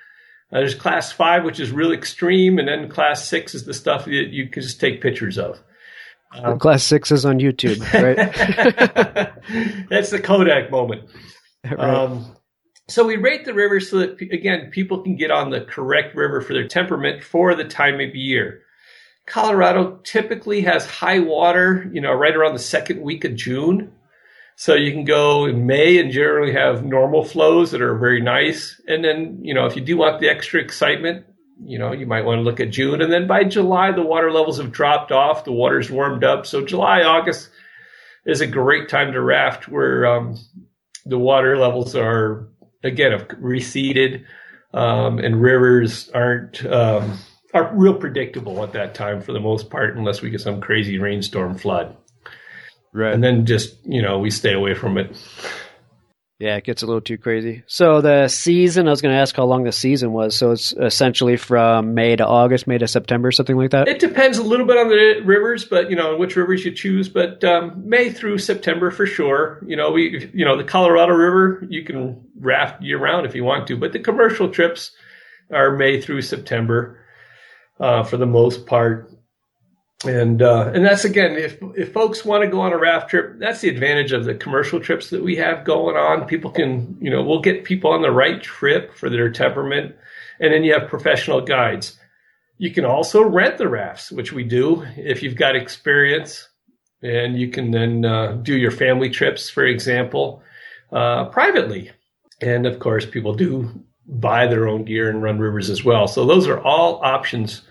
Uh, 0.51 0.61
there's 0.61 0.75
class 0.75 1.13
five, 1.13 1.45
which 1.45 1.61
is 1.61 1.73
real 1.73 1.93
extreme. 1.93 2.59
And 2.59 2.69
then 2.69 2.89
class 2.89 3.27
six 3.27 3.55
is 3.55 3.65
the 3.65 3.75
stuff 3.75 4.07
that 4.07 4.13
you 4.13 4.49
can 4.49 4.63
just 4.63 4.81
take 4.81 5.03
pictures 5.03 5.39
of. 5.39 5.63
Um, 6.43 6.59
Class 6.59 6.83
six 6.83 7.13
is 7.13 7.25
on 7.25 7.39
YouTube, 7.39 7.81
right? 7.93 8.17
That's 9.91 10.11
the 10.11 10.21
Kodak 10.21 10.71
moment. 10.71 11.09
Right. 11.65 11.81
Um, 11.81 12.37
so 12.89 13.07
we 13.07 13.17
rate 13.17 13.47
the 13.47 13.55
river 13.55 13.81
so 13.81 14.01
that 14.01 14.21
again 14.21 14.71
people 14.71 15.03
can 15.03 15.17
get 15.17 15.31
on 15.31 15.49
the 15.49 15.63
correct 15.63 16.15
river 16.15 16.43
for 16.43 16.53
their 16.53 16.69
temperament 16.69 17.25
for 17.25 17.55
the 17.55 17.65
time 17.65 18.01
of 18.01 18.15
year. 18.15 18.61
Colorado 19.27 19.99
typically 20.05 20.61
has 20.61 20.85
high 20.85 21.21
water, 21.21 21.91
you 21.93 22.03
know, 22.03 22.13
right 22.13 22.37
around 22.37 22.53
the 22.53 22.59
second 22.59 23.01
week 23.01 23.25
of 23.25 23.35
June. 23.35 23.91
So 24.57 24.75
you 24.75 24.93
can 24.93 25.05
go 25.05 25.47
in 25.47 25.67
May 25.67 25.99
and 25.99 26.13
generally 26.13 26.53
have 26.53 26.85
normal 26.85 27.25
flows 27.25 27.71
that 27.71 27.81
are 27.81 27.97
very 27.97 28.21
nice. 28.21 28.81
And 28.87 29.03
then, 29.03 29.39
you 29.43 29.55
know, 29.55 29.67
if 29.67 29.75
you 29.75 29.83
do 29.83 29.97
want 29.97 30.21
the 30.21 30.29
extra 30.29 30.61
excitement, 30.61 31.25
you 31.63 31.79
know, 31.79 31.93
you 31.93 32.07
might 32.07 32.25
want 32.25 32.39
to 32.39 32.43
look 32.43 32.61
at 32.61 32.71
June. 32.71 33.01
And 33.01 33.13
then 33.13 33.27
by 33.27 33.45
July, 33.45 33.93
the 33.93 34.03
water 34.03 34.31
levels 34.31 34.59
have 34.59 34.73
dropped 34.73 35.13
off. 35.13 35.45
The 35.45 35.53
water's 35.53 35.91
warmed 35.91 36.25
up. 36.25 36.47
So 36.47 36.65
July, 36.65 37.03
August 37.03 37.51
is 38.27 38.41
a 38.41 38.47
great 38.47 38.89
time 38.89 39.13
to 39.13 39.21
raft 39.21 39.69
where 39.69 40.07
um, 40.07 40.39
the 41.07 41.19
water 41.19 41.57
levels 41.57 41.95
are, 41.95 42.49
again, 42.83 43.13
have 43.13 43.29
receded 43.39 44.25
um, 44.75 45.19
and 45.19 45.41
rivers 45.41 46.11
aren't 46.11 46.65
um, 46.67 47.19
are 47.55 47.73
real 47.75 47.95
predictable 47.95 48.63
at 48.65 48.73
that 48.73 48.95
time 48.95 49.23
for 49.23 49.33
the 49.33 49.41
most 49.41 49.71
part, 49.71 49.97
unless 49.97 50.21
we 50.21 50.31
get 50.31 50.41
some 50.41 50.61
crazy 50.61 50.99
rainstorm 50.99 51.57
flood. 51.57 51.97
Right. 52.93 53.15
And 53.15 53.23
then 53.23 53.47
just 53.47 53.77
you 53.85 54.03
know 54.03 54.19
we 54.19 54.31
stay 54.31 54.53
away 54.53 54.75
from 54.75 54.99
it. 54.99 55.17
Yeah, 56.45 56.57
it 56.57 56.65
gets 56.65 56.83
a 56.83 56.87
little 56.87 57.01
too 57.01 57.17
crazy. 57.17 57.63
So 57.67 58.03
the 58.03 58.29
season, 58.29 58.87
I 58.87 58.91
was 58.91 59.01
going 59.01 59.15
to 59.15 59.19
ask 59.19 59.35
how 59.35 59.45
long 59.45 59.65
the 59.65 59.73
season 59.73 60.13
was. 60.13 60.37
So 60.37 60.51
it's 60.51 60.75
essentially 60.75 61.39
from 61.39 61.95
May 61.95 62.17
to 62.17 62.27
August, 62.27 62.67
May 62.67 62.77
to 62.77 62.87
September, 62.87 63.33
something 63.33 63.57
like 63.57 63.71
that. 63.71 63.89
It 63.89 63.99
depends 63.99 64.37
a 64.37 64.43
little 64.43 64.67
bit 64.67 64.77
on 64.77 64.89
the 64.89 65.23
rivers, 65.25 65.65
but 65.65 65.89
you 65.89 65.97
know 65.97 66.19
which 66.19 66.37
rivers 66.37 66.63
you 66.63 66.73
choose. 66.73 67.09
But 67.09 67.43
um, 67.45 67.89
May 67.89 68.11
through 68.11 68.37
September 68.37 68.91
for 68.91 69.07
sure. 69.07 69.65
You 69.67 69.75
know 69.75 69.91
we, 69.91 70.31
you 70.35 70.45
know 70.45 70.59
the 70.59 70.65
Colorado 70.65 71.15
River, 71.15 71.65
you 71.71 71.83
can 71.83 72.23
raft 72.39 72.83
year 72.83 72.99
round 72.99 73.25
if 73.25 73.35
you 73.35 73.43
want 73.43 73.67
to, 73.69 73.79
but 73.79 73.95
the 73.95 74.01
commercial 74.01 74.51
trips 74.51 74.91
are 75.51 75.75
May 75.75 75.99
through 75.99 76.21
September 76.21 77.01
uh, 77.81 78.03
for 78.03 78.19
the 78.19 78.27
most 78.27 78.67
part. 78.67 79.14
And 80.07 80.43
uh, 80.43 80.71
and 80.75 80.85
that's 80.85 81.05
again, 81.05 81.33
if 81.33 81.59
if 81.77 81.93
folks 81.93 82.25
want 82.25 82.45
to 82.45 82.51
go 82.51 82.61
on 82.61 82.73
a 82.73 82.79
raft 82.79 83.11
trip, 83.11 83.39
that's 83.39 83.61
the 83.61 83.69
advantage 83.69 84.13
of 84.13 84.25
the 84.25 84.35
commercial 84.35 84.81
trips 84.81 85.11
that 85.11 85.23
we 85.23 85.37
have 85.37 85.65
going 85.65 85.97
on. 85.97 86.27
People 86.27 86.51
can, 86.51 86.97
you 87.01 87.11
know, 87.11 87.23
we'll 87.23 87.41
get 87.41 87.65
people 87.65 87.91
on 87.91 88.03
the 88.03 88.11
right 88.11 88.43
trip 88.43 88.95
for 88.95 89.09
their 89.09 89.31
temperament, 89.31 89.95
and 90.41 90.53
then 90.53 90.65
you 90.65 90.73
have 90.73 90.89
professional 90.89 91.41
guides. 91.41 91.99
You 92.59 92.71
can 92.71 92.85
also 92.85 93.23
rent 93.23 93.59
the 93.59 93.69
rafts, 93.69 94.13
which 94.13 94.33
we 94.33 94.45
do 94.45 94.85
if 94.97 95.23
you've 95.23 95.37
got 95.37 95.57
experience, 95.57 96.49
and 97.03 97.39
you 97.39 97.49
can 97.49 97.71
then 97.71 98.05
uh, 98.05 98.33
do 98.43 98.57
your 98.57 98.71
family 98.71 99.11
trips, 99.11 99.51
for 99.51 99.65
example, 99.65 100.43
uh, 100.93 101.27
privately. 101.27 101.91
And 102.41 102.67
of 102.67 102.79
course, 102.79 103.07
people 103.07 103.35
do 103.35 103.71
buy 104.07 104.47
their 104.47 104.69
own 104.69 104.85
gear 104.85 105.09
and 105.09 105.23
run 105.23 105.39
rivers 105.39 105.71
as 105.71 105.85
well. 105.85 106.07
So 106.07 106.27
those 106.27 106.47
are 106.47 106.61
all 106.61 107.01
options 107.03 107.63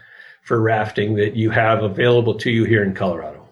for 0.43 0.61
rafting 0.61 1.15
that 1.15 1.35
you 1.35 1.49
have 1.49 1.83
available 1.83 2.35
to 2.35 2.51
you 2.51 2.65
here 2.65 2.83
in 2.83 2.93
Colorado. 2.93 3.47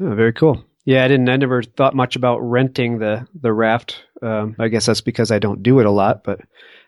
Oh, 0.00 0.14
very 0.14 0.32
cool. 0.32 0.64
Yeah, 0.84 1.04
I 1.04 1.08
didn't. 1.08 1.28
I 1.28 1.36
never 1.36 1.62
thought 1.62 1.94
much 1.94 2.16
about 2.16 2.38
renting 2.38 2.98
the 2.98 3.26
the 3.34 3.52
raft. 3.52 4.04
Um, 4.22 4.56
I 4.58 4.68
guess 4.68 4.86
that's 4.86 5.00
because 5.00 5.30
I 5.30 5.38
don't 5.38 5.62
do 5.62 5.80
it 5.80 5.86
a 5.86 5.90
lot, 5.90 6.22
but 6.22 6.40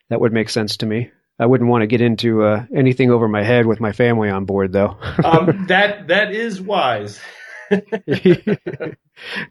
that 0.09 0.21
would 0.21 0.33
make 0.33 0.51
sense 0.51 0.79
to 0.79 0.87
me. 0.87 1.11
I 1.41 1.47
wouldn't 1.47 1.71
want 1.71 1.83
to 1.83 1.87
get 1.87 2.01
into 2.01 2.43
uh, 2.43 2.65
anything 2.75 3.11
over 3.11 3.29
my 3.29 3.43
head 3.43 3.67
with 3.67 3.81
my 3.81 3.93
family 3.93 4.29
on 4.29 4.45
board, 4.45 4.73
though. 4.73 4.97
um, 5.25 5.67
that 5.69 6.09
that 6.09 6.33
is 6.33 6.61
wise. 6.61 7.21
that 7.71 8.97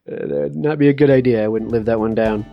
would 0.05 0.55
not 0.55 0.79
be 0.79 0.89
a 0.89 0.93
good 0.93 1.09
idea. 1.09 1.43
I 1.43 1.47
wouldn't 1.47 1.71
live 1.71 1.85
that 1.85 1.99
one 1.99 2.15
down. 2.15 2.45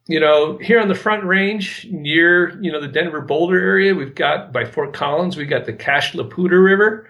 you 0.09 0.21
know, 0.21 0.59
here 0.59 0.80
on 0.80 0.88
the 0.88 0.95
Front 0.95 1.25
Range, 1.25 1.87
near 1.90 2.61
you 2.61 2.71
know 2.71 2.80
the 2.80 2.88
Denver 2.88 3.21
Boulder 3.21 3.59
area, 3.59 3.95
we've 3.95 4.14
got 4.14 4.52
by 4.52 4.64
Fort 4.64 4.92
Collins, 4.92 5.37
we've 5.37 5.50
got 5.50 5.66
the 5.66 5.73
Cache 5.73 6.14
la 6.14 6.25
Poudre 6.25 6.62
River, 6.62 7.09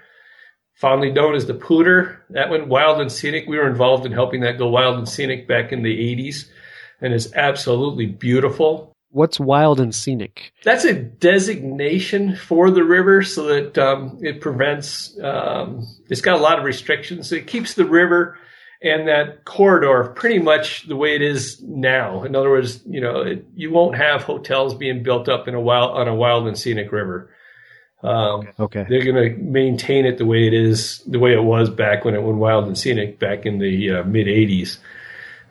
fondly 0.74 1.10
known 1.10 1.34
as 1.34 1.46
the 1.46 1.54
Poudre. 1.54 2.18
That 2.30 2.50
went 2.50 2.68
wild 2.68 3.00
and 3.00 3.10
scenic. 3.10 3.46
We 3.46 3.58
were 3.58 3.68
involved 3.68 4.06
in 4.06 4.12
helping 4.12 4.40
that 4.42 4.58
go 4.58 4.68
wild 4.68 4.96
and 4.96 5.08
scenic 5.08 5.46
back 5.46 5.72
in 5.72 5.82
the 5.82 5.96
'80s, 6.16 6.46
and 7.00 7.12
it's 7.12 7.32
absolutely 7.34 8.06
beautiful. 8.06 8.92
What's 9.10 9.40
wild 9.40 9.80
and 9.80 9.94
scenic? 9.94 10.52
That's 10.62 10.84
a 10.84 10.92
designation 10.92 12.36
for 12.36 12.70
the 12.70 12.84
river 12.84 13.22
so 13.22 13.44
that 13.44 13.78
um, 13.78 14.18
it 14.20 14.42
prevents, 14.42 15.18
um, 15.22 15.86
it's 16.10 16.20
got 16.20 16.38
a 16.38 16.42
lot 16.42 16.58
of 16.58 16.66
restrictions. 16.66 17.32
It 17.32 17.46
keeps 17.46 17.74
the 17.74 17.86
river 17.86 18.36
and 18.82 19.08
that 19.08 19.44
corridor 19.44 20.12
pretty 20.14 20.38
much 20.38 20.86
the 20.86 20.96
way 20.96 21.14
it 21.14 21.22
is 21.22 21.62
now. 21.62 22.24
In 22.24 22.36
other 22.36 22.50
words, 22.50 22.80
you 22.86 23.00
know, 23.00 23.20
it, 23.20 23.46
you 23.54 23.70
won't 23.70 23.96
have 23.96 24.22
hotels 24.22 24.74
being 24.74 25.02
built 25.02 25.28
up 25.28 25.48
in 25.48 25.54
a 25.54 25.60
wild, 25.60 25.96
on 25.96 26.08
a 26.08 26.14
wild 26.14 26.46
and 26.46 26.58
scenic 26.58 26.92
river. 26.92 27.30
Um, 28.02 28.48
okay. 28.60 28.86
They're 28.88 29.04
going 29.04 29.16
to 29.16 29.42
maintain 29.42 30.04
it 30.04 30.18
the 30.18 30.26
way 30.26 30.46
it 30.46 30.54
is, 30.54 31.02
the 31.06 31.18
way 31.18 31.32
it 31.32 31.42
was 31.42 31.70
back 31.70 32.04
when 32.04 32.14
it 32.14 32.22
went 32.22 32.36
wild 32.36 32.66
and 32.66 32.76
scenic 32.76 33.18
back 33.18 33.46
in 33.46 33.58
the 33.58 33.90
uh, 33.90 34.04
mid 34.04 34.26
80s. 34.26 34.78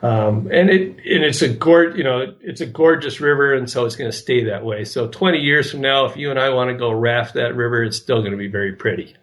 Um, 0.02 0.48
and 0.52 0.70
it 0.70 0.82
and 0.90 1.24
it's 1.24 1.42
a 1.42 1.48
gor- 1.48 1.96
you 1.96 2.04
know 2.04 2.36
it's 2.42 2.62
a 2.62 2.66
gorgeous 2.66 3.20
river, 3.22 3.56
and 3.56 3.68
so 3.68 3.86
it's 3.86 3.96
going 3.96 4.12
to 4.12 4.16
stay 4.16 4.44
that 4.44 4.64
way. 4.64 4.84
So 4.84 5.08
20 5.08 5.40
years 5.40 5.72
from 5.72 5.82
now, 5.82 6.06
if 6.06 6.16
you 6.16 6.30
and 6.30 6.40
I 6.40 6.50
want 6.50 6.70
to 6.70 6.78
go 6.78 6.92
raft 6.92 7.34
that 7.36 7.56
river, 7.56 7.82
it's 7.82 7.98
still 7.98 8.20
going 8.20 8.32
to 8.32 8.38
be 8.38 8.48
very 8.48 8.74
pretty. 8.74 9.16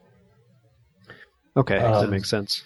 Okay, 1.56 1.76
Um, 1.76 2.00
that 2.00 2.10
makes 2.10 2.28
sense. 2.28 2.62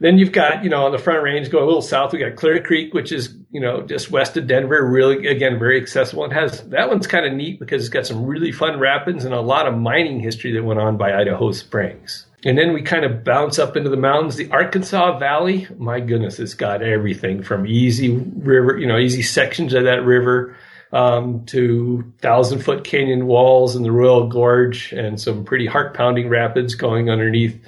Then 0.00 0.16
you've 0.18 0.32
got 0.32 0.64
you 0.64 0.70
know 0.70 0.86
on 0.86 0.92
the 0.92 0.98
front 0.98 1.22
range, 1.22 1.50
go 1.50 1.62
a 1.62 1.66
little 1.66 1.82
south, 1.82 2.12
we 2.12 2.18
got 2.18 2.36
Clear 2.36 2.62
Creek, 2.62 2.94
which 2.94 3.12
is 3.12 3.34
you 3.50 3.60
know 3.60 3.82
just 3.82 4.10
west 4.10 4.36
of 4.36 4.46
Denver, 4.46 4.84
really 4.84 5.26
again 5.26 5.58
very 5.58 5.80
accessible. 5.80 6.24
It 6.24 6.32
has 6.32 6.62
that 6.68 6.88
one's 6.88 7.06
kind 7.06 7.26
of 7.26 7.32
neat 7.34 7.60
because 7.60 7.82
it's 7.82 7.90
got 7.90 8.06
some 8.06 8.24
really 8.24 8.50
fun 8.50 8.80
rapids 8.80 9.24
and 9.24 9.34
a 9.34 9.40
lot 9.40 9.66
of 9.66 9.76
mining 9.76 10.20
history 10.20 10.52
that 10.52 10.64
went 10.64 10.80
on 10.80 10.96
by 10.96 11.14
Idaho 11.14 11.52
Springs. 11.52 12.26
And 12.44 12.56
then 12.56 12.72
we 12.72 12.80
kind 12.80 13.04
of 13.04 13.22
bounce 13.22 13.58
up 13.58 13.76
into 13.76 13.90
the 13.90 13.98
mountains. 13.98 14.36
The 14.36 14.50
Arkansas 14.50 15.18
Valley, 15.18 15.66
my 15.76 16.00
goodness, 16.00 16.38
it's 16.38 16.54
got 16.54 16.82
everything 16.82 17.42
from 17.42 17.66
easy 17.66 18.16
river, 18.16 18.78
you 18.78 18.86
know, 18.86 18.98
easy 18.98 19.20
sections 19.20 19.74
of 19.74 19.84
that 19.84 20.04
river 20.04 20.56
um, 20.92 21.44
to 21.46 22.10
thousand 22.20 22.60
foot 22.60 22.84
canyon 22.84 23.26
walls 23.26 23.76
and 23.76 23.84
the 23.84 23.92
Royal 23.92 24.26
Gorge 24.26 24.92
and 24.92 25.20
some 25.20 25.44
pretty 25.44 25.66
heart 25.66 25.94
pounding 25.94 26.30
rapids 26.30 26.74
going 26.74 27.10
underneath 27.10 27.60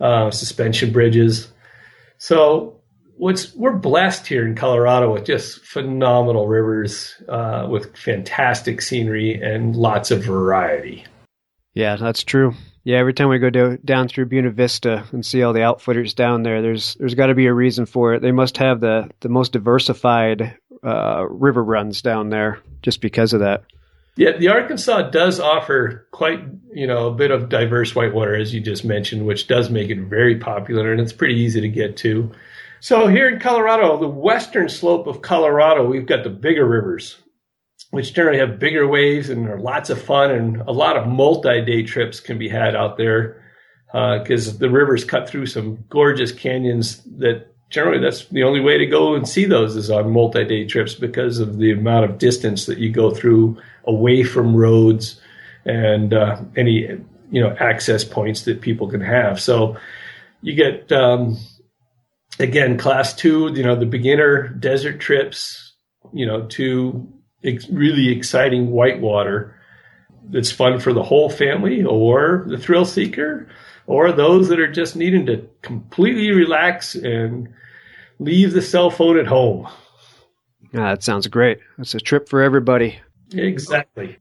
uh, 0.00 0.30
suspension 0.30 0.92
bridges. 0.92 1.49
So 2.20 2.82
what's 3.16 3.54
we're 3.54 3.76
blessed 3.76 4.26
here 4.26 4.46
in 4.46 4.54
Colorado 4.54 5.12
with 5.12 5.24
just 5.24 5.64
phenomenal 5.64 6.46
rivers 6.46 7.14
uh, 7.28 7.66
with 7.68 7.96
fantastic 7.96 8.82
scenery 8.82 9.40
and 9.40 9.74
lots 9.74 10.10
of 10.10 10.22
variety. 10.22 11.06
Yeah, 11.72 11.96
that's 11.96 12.22
true. 12.22 12.54
Yeah, 12.84 12.98
every 12.98 13.14
time 13.14 13.30
we 13.30 13.38
go 13.38 13.48
do, 13.48 13.78
down 13.78 14.08
through 14.08 14.26
Buena 14.26 14.50
Vista 14.50 15.04
and 15.12 15.24
see 15.24 15.42
all 15.42 15.54
the 15.54 15.62
outfitters 15.62 16.12
down 16.12 16.42
there, 16.42 16.60
there's 16.60 16.94
there's 16.96 17.14
got 17.14 17.26
to 17.28 17.34
be 17.34 17.46
a 17.46 17.54
reason 17.54 17.86
for 17.86 18.12
it. 18.12 18.20
They 18.20 18.32
must 18.32 18.58
have 18.58 18.80
the 18.80 19.08
the 19.20 19.30
most 19.30 19.52
diversified 19.52 20.58
uh, 20.84 21.26
river 21.26 21.64
runs 21.64 22.02
down 22.02 22.28
there 22.28 22.58
just 22.82 23.00
because 23.00 23.32
of 23.32 23.40
that. 23.40 23.64
Yeah, 24.16 24.36
the 24.36 24.48
Arkansas 24.48 25.10
does 25.10 25.40
offer 25.40 26.06
quite 26.12 26.40
you 26.72 26.86
know 26.86 27.08
a 27.08 27.14
bit 27.14 27.30
of 27.30 27.48
diverse 27.48 27.94
whitewater 27.94 28.34
as 28.34 28.52
you 28.52 28.60
just 28.60 28.84
mentioned, 28.84 29.26
which 29.26 29.46
does 29.46 29.70
make 29.70 29.90
it 29.90 30.00
very 30.00 30.38
popular 30.38 30.92
and 30.92 31.00
it's 31.00 31.12
pretty 31.12 31.34
easy 31.34 31.60
to 31.60 31.68
get 31.68 31.96
to. 31.98 32.30
So 32.80 33.08
here 33.08 33.28
in 33.28 33.38
Colorado, 33.40 33.98
the 33.98 34.08
western 34.08 34.68
slope 34.68 35.06
of 35.06 35.20
Colorado, 35.20 35.86
we've 35.86 36.06
got 36.06 36.24
the 36.24 36.30
bigger 36.30 36.66
rivers 36.66 37.18
which 37.90 38.14
generally 38.14 38.38
have 38.38 38.58
bigger 38.58 38.86
waves 38.86 39.30
and 39.30 39.48
are 39.48 39.58
lots 39.58 39.90
of 39.90 40.00
fun 40.00 40.30
and 40.30 40.60
a 40.62 40.72
lot 40.72 40.96
of 40.96 41.06
multi-day 41.08 41.82
trips 41.82 42.20
can 42.20 42.38
be 42.38 42.48
had 42.48 42.76
out 42.76 42.96
there 42.96 43.42
because 43.92 44.48
uh, 44.48 44.58
the 44.58 44.70
rivers 44.70 45.04
cut 45.04 45.28
through 45.28 45.46
some 45.46 45.84
gorgeous 45.88 46.30
canyons 46.30 47.02
that 47.18 47.52
generally 47.68 48.00
that's 48.00 48.26
the 48.26 48.44
only 48.44 48.60
way 48.60 48.78
to 48.78 48.86
go 48.86 49.14
and 49.14 49.28
see 49.28 49.44
those 49.44 49.76
is 49.76 49.90
on 49.90 50.12
multi-day 50.12 50.64
trips 50.66 50.94
because 50.94 51.40
of 51.40 51.58
the 51.58 51.72
amount 51.72 52.04
of 52.04 52.18
distance 52.18 52.66
that 52.66 52.78
you 52.78 52.90
go 52.90 53.10
through 53.10 53.60
away 53.84 54.22
from 54.22 54.56
roads 54.56 55.20
and 55.64 56.14
uh, 56.14 56.40
any 56.56 56.88
you 57.30 57.40
know 57.40 57.54
access 57.58 58.04
points 58.04 58.42
that 58.42 58.60
people 58.60 58.88
can 58.88 59.00
have 59.00 59.40
so 59.40 59.76
you 60.42 60.54
get 60.54 60.90
um, 60.92 61.36
again 62.38 62.76
class 62.76 63.14
two 63.14 63.52
you 63.54 63.62
know 63.62 63.76
the 63.76 63.86
beginner 63.86 64.48
desert 64.48 64.98
trips 65.00 65.74
you 66.12 66.26
know 66.26 66.46
to 66.46 67.08
ex- 67.44 67.68
really 67.70 68.08
exciting 68.08 68.70
whitewater 68.70 69.56
that's 70.30 70.50
fun 70.50 70.78
for 70.78 70.92
the 70.92 71.02
whole 71.02 71.30
family 71.30 71.82
or 71.84 72.44
the 72.48 72.58
thrill 72.58 72.84
seeker 72.84 73.48
or 73.86 74.12
those 74.12 74.48
that 74.48 74.60
are 74.60 74.70
just 74.70 74.94
needing 74.94 75.26
to 75.26 75.48
completely 75.62 76.30
relax 76.30 76.94
and 76.94 77.48
leave 78.20 78.52
the 78.52 78.62
cell 78.62 78.90
phone 78.90 79.18
at 79.18 79.26
home. 79.26 79.66
Ah, 80.74 80.90
that 80.90 81.02
sounds 81.02 81.26
great. 81.26 81.58
It's 81.78 81.94
a 81.94 82.00
trip 82.00 82.28
for 82.28 82.42
everybody. 82.42 83.00
Exactly. 83.32 84.18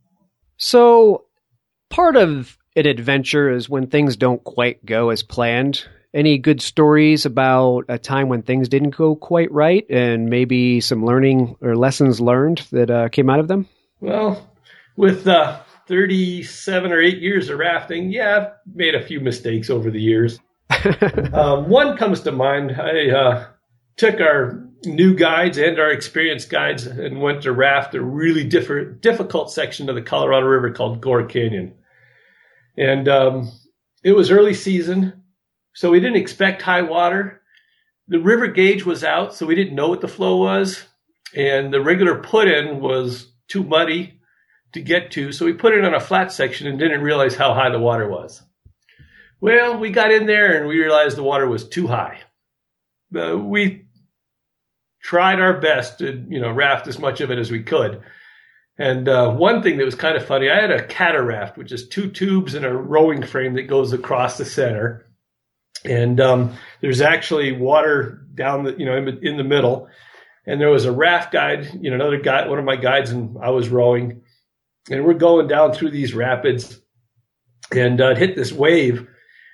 So, 0.58 1.26
part 1.90 2.16
of 2.16 2.58
an 2.76 2.86
adventure 2.86 3.52
is 3.52 3.70
when 3.70 3.88
things 3.88 4.16
don't 4.16 4.44
quite 4.44 4.86
go 4.86 5.10
as 5.10 5.24
planned 5.24 5.86
any 6.14 6.38
good 6.38 6.62
stories 6.62 7.26
about 7.26 7.86
a 7.88 7.98
time 7.98 8.30
when 8.30 8.42
things 8.42 8.70
didn't 8.70 8.92
go 8.92 9.16
quite 9.16 9.52
right 9.52 9.86
and 9.90 10.30
maybe 10.30 10.82
some 10.82 11.06
learning 11.06 11.56
or 11.62 11.76
lessons 11.76 12.20
learned 12.20 12.66
that 12.72 12.90
uh, 12.90 13.10
came 13.10 13.30
out 13.30 13.40
of 13.40 13.48
them? 13.48 13.68
Well, 14.00 14.50
with 14.96 15.28
uh, 15.28 15.60
37 15.88 16.92
or 16.92 17.02
8 17.02 17.20
years 17.20 17.50
of 17.50 17.60
rafting, 17.60 18.12
yeah, 18.12 18.38
I've 18.38 18.76
made 18.76 18.96
a 18.96 19.06
few 19.06 19.20
mistakes 19.20 19.70
over 19.70 19.92
the 19.92 20.02
years. 20.02 20.40
um, 21.34 21.70
one 21.70 21.98
comes 21.98 22.22
to 22.22 22.32
mind. 22.32 22.80
I 22.80 23.10
uh, 23.10 23.48
took 23.98 24.20
our 24.20 24.68
new 24.86 25.16
guides 25.16 25.58
and 25.58 25.80
our 25.80 25.92
experienced 25.92 26.50
guides 26.50 26.86
and 26.86 27.22
went 27.22 27.44
to 27.44 27.52
raft 27.52 27.96
a 27.96 28.02
really 28.02 28.44
different, 28.44 29.02
difficult 29.02 29.52
section 29.52 29.90
of 29.90 29.96
the 29.96 30.02
Colorado 30.02 30.46
River 30.46 30.72
called 30.72 31.02
Gore 31.02 31.26
Canyon. 31.26 31.74
And 32.78 33.08
um, 33.08 33.52
it 34.04 34.14
was 34.14 34.32
early 34.32 34.54
season 34.54 35.20
so 35.80 35.92
we 35.92 36.00
didn't 36.02 36.18
expect 36.18 36.62
high 36.62 36.82
water. 36.82 37.42
The 38.10 38.20
river 38.20 38.48
gauge 38.48 38.86
was 38.86 39.04
out, 39.04 39.36
so 39.36 39.46
we 39.46 39.56
didn't 39.56 39.76
know 39.76 39.88
what 39.88 40.02
the 40.02 40.10
flow 40.10 40.36
was. 40.38 40.84
And 41.36 41.72
the 41.72 41.82
regular 41.82 42.16
put 42.16 42.50
in 42.50 42.82
was 42.82 43.32
too 43.48 43.64
muddy 43.64 44.20
to 44.74 44.82
get 44.82 45.12
to. 45.12 45.32
So 45.32 45.46
we 45.46 45.54
put 45.54 45.74
it 45.74 45.86
on 45.86 45.94
a 45.94 46.00
flat 46.02 46.34
section 46.34 46.68
and 46.68 46.78
didn't 46.80 47.02
realize 47.02 47.36
how 47.36 47.54
high 47.54 47.70
the 47.70 47.80
water 47.80 48.10
was. 48.10 48.42
Well, 49.40 49.80
we 49.80 49.90
got 49.90 50.12
in 50.12 50.26
there 50.26 50.58
and 50.58 50.68
we 50.68 50.80
realized 50.80 51.16
the 51.16 51.24
water 51.24 51.48
was 51.48 51.68
too 51.68 51.88
high. 51.88 52.20
Uh, 53.16 53.38
we 53.38 53.86
tried 55.02 55.40
our 55.40 55.60
best 55.60 56.00
to, 56.00 56.26
you 56.30 56.40
know, 56.40 56.52
raft 56.52 56.88
as 56.88 57.00
much 57.00 57.22
of 57.22 57.32
it 57.32 57.40
as 57.40 57.52
we 57.52 57.64
could. 57.64 58.02
And 58.80 59.10
uh, 59.10 59.32
one 59.32 59.62
thing 59.62 59.78
that 59.78 59.86
was 59.86 59.96
kind 59.96 60.16
of 60.16 60.26
funny, 60.26 60.50
I 60.50 60.62
had 60.62 60.72
a 60.72 60.86
cataract, 60.86 61.58
which 61.58 61.74
is 61.74 61.90
two 61.90 62.10
tubes 62.10 62.54
and 62.54 62.66
a 62.66 62.74
rowing 62.74 63.24
frame 63.24 63.56
that 63.56 63.64
goes 63.64 63.92
across 63.92 64.38
the 64.38 64.46
center. 64.46 65.06
And 65.84 66.20
um, 66.22 66.56
there's 66.80 67.02
actually 67.02 67.52
water 67.52 68.26
down 68.34 68.64
the 68.64 68.78
you 68.78 68.86
know 68.86 68.96
in, 68.96 69.20
in, 69.22 69.38
the 69.38 69.44
middle. 69.44 69.90
And 70.46 70.60
there 70.60 70.70
was 70.70 70.86
a 70.86 70.92
raft 70.92 71.34
guide 71.34 71.70
you 71.82 71.90
know 71.90 71.96
another 71.96 72.20
guy 72.20 72.48
one 72.48 72.60
of 72.60 72.66
my 72.66 72.76
guides 72.76 73.12
and 73.12 73.38
i 73.42 73.50
was 73.50 73.70
rowing. 73.70 74.22
And 74.90 75.06
we're 75.06 75.14
going 75.14 75.48
down 75.48 75.74
through 75.74 75.92
these 75.92 76.14
rapids. 76.14 76.80
And 77.72 78.02
uh, 78.02 78.16
hit 78.16 78.36
this 78.36 78.52
wave. 78.52 79.08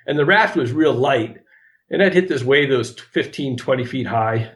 And 0.06 0.18
the 0.18 0.24
raft 0.24 0.56
was 0.56 0.72
real 0.72 0.94
light. 0.94 1.38
And 1.90 2.02
i'd 2.02 2.14
hit 2.14 2.28
this 2.28 2.44
wave 2.44 2.70
that 2.70 2.78
was 2.78 2.98
15 2.98 3.56
20 3.56 3.84
feet 3.84 4.06
high 4.06 4.52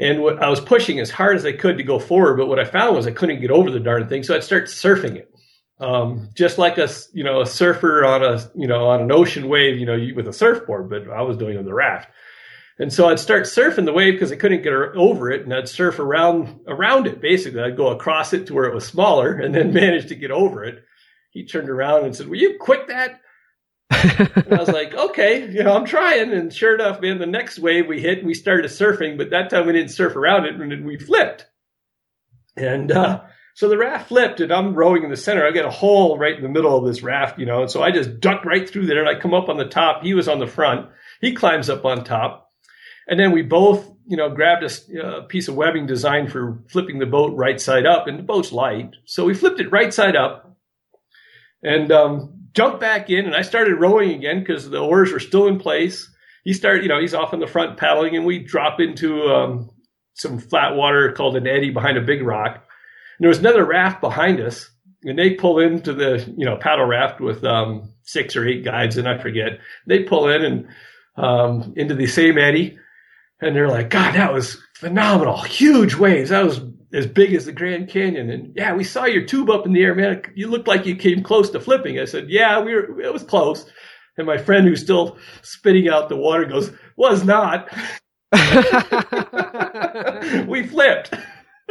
and 0.00 0.22
what, 0.22 0.42
i 0.42 0.48
was 0.48 0.60
pushing 0.60 0.98
as 0.98 1.10
hard 1.10 1.36
as 1.36 1.46
i 1.46 1.52
could 1.52 1.78
to 1.78 1.84
go 1.84 1.98
forward 1.98 2.36
but 2.36 2.48
what 2.48 2.58
i 2.58 2.64
found 2.64 2.96
was 2.96 3.06
i 3.06 3.10
couldn't 3.12 3.40
get 3.40 3.50
over 3.50 3.70
the 3.70 3.80
darn 3.80 4.08
thing 4.08 4.22
so 4.22 4.34
i'd 4.34 4.42
start 4.42 4.64
surfing 4.64 5.14
it 5.14 5.30
um, 5.80 6.28
just 6.34 6.58
like 6.58 6.76
a 6.76 6.88
you 7.12 7.24
know 7.24 7.40
a 7.40 7.46
surfer 7.46 8.04
on 8.04 8.22
a 8.22 8.50
you 8.54 8.68
know 8.68 8.88
on 8.88 9.00
an 9.00 9.10
ocean 9.10 9.48
wave, 9.48 9.78
you 9.78 9.86
know, 9.86 9.98
with 10.14 10.28
a 10.28 10.32
surfboard, 10.32 10.90
but 10.90 11.10
I 11.10 11.22
was 11.22 11.38
doing 11.38 11.56
it 11.56 11.58
on 11.58 11.64
the 11.64 11.74
raft. 11.74 12.10
And 12.78 12.92
so 12.92 13.08
I'd 13.08 13.18
start 13.18 13.44
surfing 13.44 13.84
the 13.84 13.92
wave 13.92 14.14
because 14.14 14.32
I 14.32 14.36
couldn't 14.36 14.62
get 14.62 14.72
over 14.72 15.30
it, 15.30 15.42
and 15.42 15.52
I'd 15.52 15.68
surf 15.68 15.98
around 15.98 16.60
around 16.66 17.06
it. 17.06 17.20
Basically, 17.20 17.62
I'd 17.62 17.76
go 17.76 17.88
across 17.88 18.32
it 18.34 18.46
to 18.46 18.54
where 18.54 18.66
it 18.66 18.74
was 18.74 18.86
smaller, 18.86 19.32
and 19.32 19.54
then 19.54 19.72
manage 19.74 20.06
to 20.08 20.14
get 20.14 20.30
over 20.30 20.64
it. 20.64 20.84
He 21.30 21.46
turned 21.46 21.70
around 21.70 22.04
and 22.04 22.14
said, 22.14 22.28
"Will 22.28 22.38
you 22.38 22.58
quit 22.60 22.88
that?" 22.88 23.20
And 23.90 24.54
I 24.54 24.58
was 24.58 24.68
like, 24.68 24.94
"Okay, 24.94 25.50
you 25.50 25.62
know, 25.62 25.74
I'm 25.74 25.84
trying." 25.84 26.32
And 26.32 26.52
sure 26.52 26.74
enough, 26.74 27.00
man, 27.00 27.18
the 27.18 27.26
next 27.26 27.58
wave 27.58 27.86
we 27.88 28.00
hit, 28.00 28.24
we 28.24 28.34
started 28.34 28.70
surfing, 28.70 29.18
but 29.18 29.30
that 29.30 29.50
time 29.50 29.66
we 29.66 29.72
didn't 29.72 29.90
surf 29.90 30.16
around 30.16 30.46
it, 30.46 30.54
and 30.54 30.86
we 30.86 30.98
flipped. 30.98 31.46
And 32.56 32.92
uh, 32.92 33.22
so 33.54 33.68
the 33.68 33.78
raft 33.78 34.08
flipped 34.08 34.40
and 34.40 34.52
I'm 34.52 34.74
rowing 34.74 35.02
in 35.02 35.10
the 35.10 35.16
center. 35.16 35.46
I 35.46 35.50
get 35.50 35.64
a 35.64 35.70
hole 35.70 36.18
right 36.18 36.36
in 36.36 36.42
the 36.42 36.48
middle 36.48 36.76
of 36.76 36.86
this 36.86 37.02
raft, 37.02 37.38
you 37.38 37.46
know, 37.46 37.62
and 37.62 37.70
so 37.70 37.82
I 37.82 37.90
just 37.90 38.20
duck 38.20 38.44
right 38.44 38.68
through 38.68 38.86
there 38.86 39.00
and 39.00 39.08
I 39.08 39.20
come 39.20 39.34
up 39.34 39.48
on 39.48 39.56
the 39.56 39.66
top. 39.66 40.02
He 40.02 40.14
was 40.14 40.28
on 40.28 40.38
the 40.38 40.46
front. 40.46 40.88
He 41.20 41.34
climbs 41.34 41.68
up 41.68 41.84
on 41.84 42.04
top. 42.04 42.50
And 43.06 43.18
then 43.18 43.32
we 43.32 43.42
both, 43.42 43.86
you 44.06 44.16
know, 44.16 44.30
grabbed 44.30 44.64
a 44.64 45.22
piece 45.22 45.48
of 45.48 45.56
webbing 45.56 45.86
designed 45.86 46.30
for 46.30 46.62
flipping 46.70 46.98
the 46.98 47.06
boat 47.06 47.36
right 47.36 47.60
side 47.60 47.86
up 47.86 48.06
and 48.06 48.18
the 48.18 48.22
boat's 48.22 48.52
light. 48.52 48.94
So 49.04 49.24
we 49.24 49.34
flipped 49.34 49.60
it 49.60 49.72
right 49.72 49.92
side 49.92 50.16
up 50.16 50.56
and 51.62 51.90
um, 51.92 52.39
jumped 52.52 52.80
back 52.80 53.10
in 53.10 53.26
and 53.26 53.34
I 53.34 53.42
started 53.42 53.76
rowing 53.76 54.10
again 54.10 54.40
because 54.40 54.68
the 54.68 54.78
oars 54.78 55.12
were 55.12 55.20
still 55.20 55.46
in 55.46 55.58
place. 55.58 56.08
He 56.44 56.52
started, 56.52 56.82
you 56.82 56.88
know, 56.88 57.00
he's 57.00 57.14
off 57.14 57.34
in 57.34 57.40
the 57.40 57.46
front 57.46 57.76
paddling 57.76 58.16
and 58.16 58.24
we 58.24 58.38
drop 58.38 58.80
into 58.80 59.22
um, 59.24 59.70
some 60.14 60.38
flat 60.38 60.74
water 60.76 61.12
called 61.12 61.36
an 61.36 61.46
eddy 61.46 61.70
behind 61.70 61.96
a 61.96 62.02
big 62.02 62.22
rock 62.22 62.54
And 62.56 62.62
there 63.20 63.28
was 63.28 63.38
another 63.38 63.64
raft 63.64 64.00
behind 64.00 64.40
us, 64.40 64.70
and 65.02 65.18
they 65.18 65.34
pull 65.34 65.58
into 65.58 65.92
the 65.92 66.32
you 66.36 66.44
know 66.44 66.56
paddle 66.56 66.86
raft 66.86 67.20
with 67.20 67.44
um, 67.44 67.92
six 68.02 68.36
or 68.36 68.46
eight 68.46 68.64
guides, 68.64 68.96
and 68.96 69.08
I 69.08 69.18
forget. 69.18 69.60
They 69.86 70.04
pull 70.04 70.28
in 70.28 70.44
and 70.44 70.68
um, 71.16 71.72
into 71.76 71.94
the 71.94 72.06
same 72.06 72.38
eddy, 72.38 72.78
and 73.40 73.56
they're 73.56 73.68
like, 73.68 73.90
"God, 73.90 74.14
that 74.14 74.32
was 74.32 74.62
phenomenal! 74.74 75.40
Huge 75.42 75.94
waves. 75.94 76.30
That 76.30 76.44
was 76.44 76.60
as 76.92 77.06
big 77.06 77.34
as 77.34 77.46
the 77.46 77.52
Grand 77.52 77.88
Canyon." 77.88 78.30
And 78.30 78.52
yeah, 78.56 78.74
we 78.74 78.84
saw 78.84 79.04
your 79.04 79.24
tube 79.24 79.50
up 79.50 79.66
in 79.66 79.72
the 79.72 79.82
air, 79.82 79.94
man. 79.94 80.22
You 80.34 80.48
looked 80.48 80.68
like 80.68 80.86
you 80.86 80.96
came 80.96 81.22
close 81.22 81.50
to 81.50 81.60
flipping. 81.60 81.98
I 81.98 82.04
said, 82.04 82.30
"Yeah, 82.30 82.60
we 82.60 82.74
were. 82.74 83.00
It 83.00 83.12
was 83.12 83.22
close." 83.22 83.70
And 84.16 84.26
my 84.26 84.38
friend, 84.38 84.66
who's 84.66 84.82
still 84.82 85.18
spitting 85.42 85.88
out 85.88 86.08
the 86.08 86.16
water, 86.16 86.44
goes, 86.44 86.70
"Was 86.96 87.24
not." 87.24 87.72
we 90.46 90.66
flipped. 90.66 91.14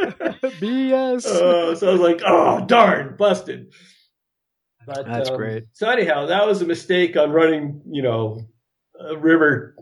BS. 0.00 1.26
Uh, 1.26 1.74
so 1.74 1.88
I 1.88 1.92
was 1.92 2.00
like, 2.00 2.20
oh, 2.26 2.64
darn, 2.66 3.16
busted. 3.16 3.72
But, 4.86 5.06
That's 5.06 5.30
um, 5.30 5.36
great. 5.36 5.64
So 5.72 5.88
anyhow, 5.88 6.26
that 6.26 6.46
was 6.46 6.62
a 6.62 6.66
mistake 6.66 7.16
on 7.16 7.30
running, 7.30 7.82
you 7.90 8.02
know, 8.02 8.40
a 8.98 9.16
river 9.16 9.76